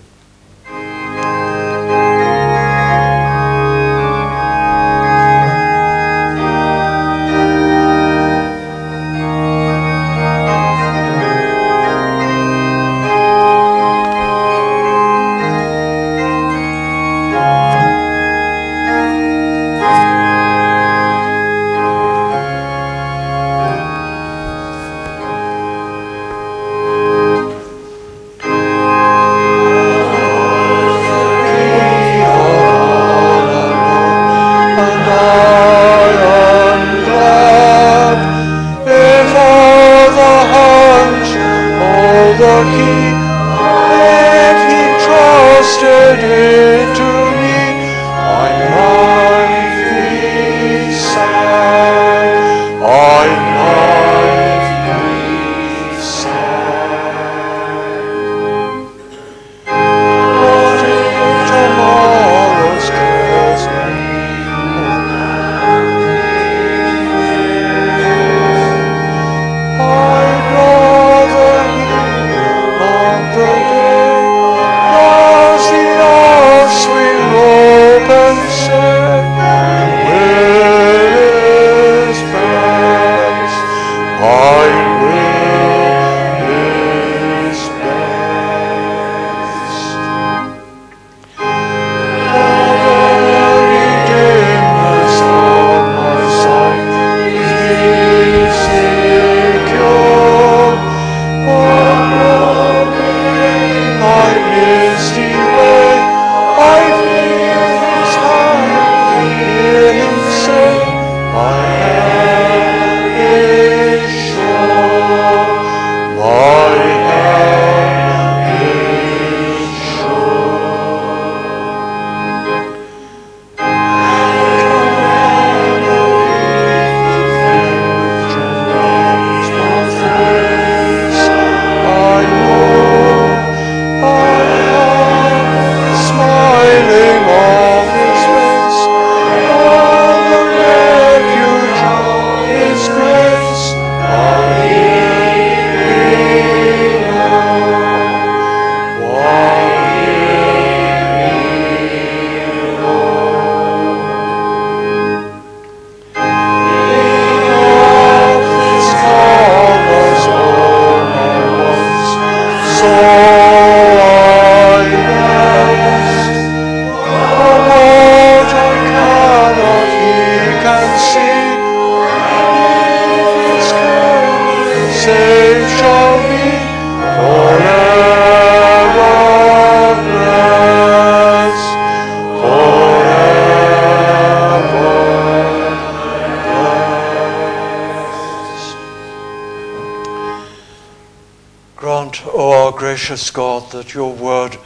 Gracious 193.06 193.30
God, 193.30 193.72
that 193.72 193.94
your 193.94 194.12
word 194.12 194.58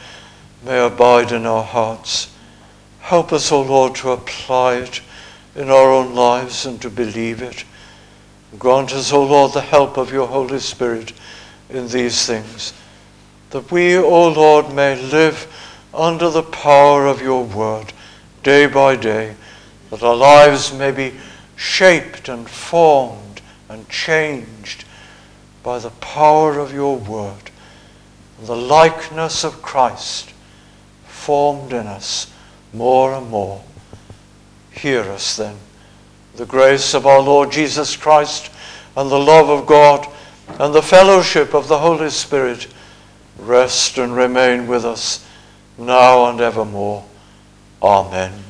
may 0.64 0.82
abide 0.82 1.30
in 1.30 1.44
our 1.44 1.62
hearts. 1.62 2.34
Help 3.00 3.34
us, 3.34 3.52
O 3.52 3.60
Lord, 3.60 3.94
to 3.96 4.12
apply 4.12 4.76
it 4.76 5.02
in 5.54 5.68
our 5.68 5.92
own 5.92 6.14
lives 6.14 6.64
and 6.64 6.80
to 6.80 6.88
believe 6.88 7.42
it. 7.42 7.64
Grant 8.58 8.94
us, 8.94 9.12
O 9.12 9.22
Lord, 9.22 9.52
the 9.52 9.60
help 9.60 9.98
of 9.98 10.10
your 10.10 10.26
Holy 10.26 10.58
Spirit 10.58 11.12
in 11.68 11.88
these 11.88 12.24
things, 12.24 12.72
that 13.50 13.70
we, 13.70 13.98
O 13.98 14.28
Lord, 14.28 14.72
may 14.72 14.98
live 15.10 15.46
under 15.92 16.30
the 16.30 16.42
power 16.42 17.04
of 17.04 17.20
your 17.20 17.44
word 17.44 17.92
day 18.42 18.64
by 18.64 18.96
day, 18.96 19.34
that 19.90 20.02
our 20.02 20.16
lives 20.16 20.72
may 20.72 20.92
be 20.92 21.12
shaped 21.56 22.26
and 22.30 22.48
formed 22.48 23.42
and 23.68 23.86
changed 23.90 24.86
by 25.62 25.78
the 25.78 25.90
power 25.90 26.58
of 26.58 26.72
your 26.72 26.96
word, 26.96 27.49
the 28.44 28.56
likeness 28.56 29.44
of 29.44 29.62
Christ 29.62 30.32
formed 31.04 31.72
in 31.72 31.86
us 31.86 32.32
more 32.72 33.14
and 33.14 33.28
more. 33.28 33.62
Hear 34.72 35.02
us 35.02 35.36
then. 35.36 35.56
The 36.36 36.46
grace 36.46 36.94
of 36.94 37.06
our 37.06 37.20
Lord 37.20 37.52
Jesus 37.52 37.96
Christ 37.96 38.50
and 38.96 39.10
the 39.10 39.18
love 39.18 39.50
of 39.50 39.66
God 39.66 40.06
and 40.58 40.74
the 40.74 40.82
fellowship 40.82 41.54
of 41.54 41.68
the 41.68 41.78
Holy 41.78 42.10
Spirit 42.10 42.66
rest 43.38 43.98
and 43.98 44.14
remain 44.14 44.66
with 44.66 44.84
us 44.84 45.24
now 45.76 46.26
and 46.26 46.40
evermore. 46.40 47.04
Amen. 47.82 48.49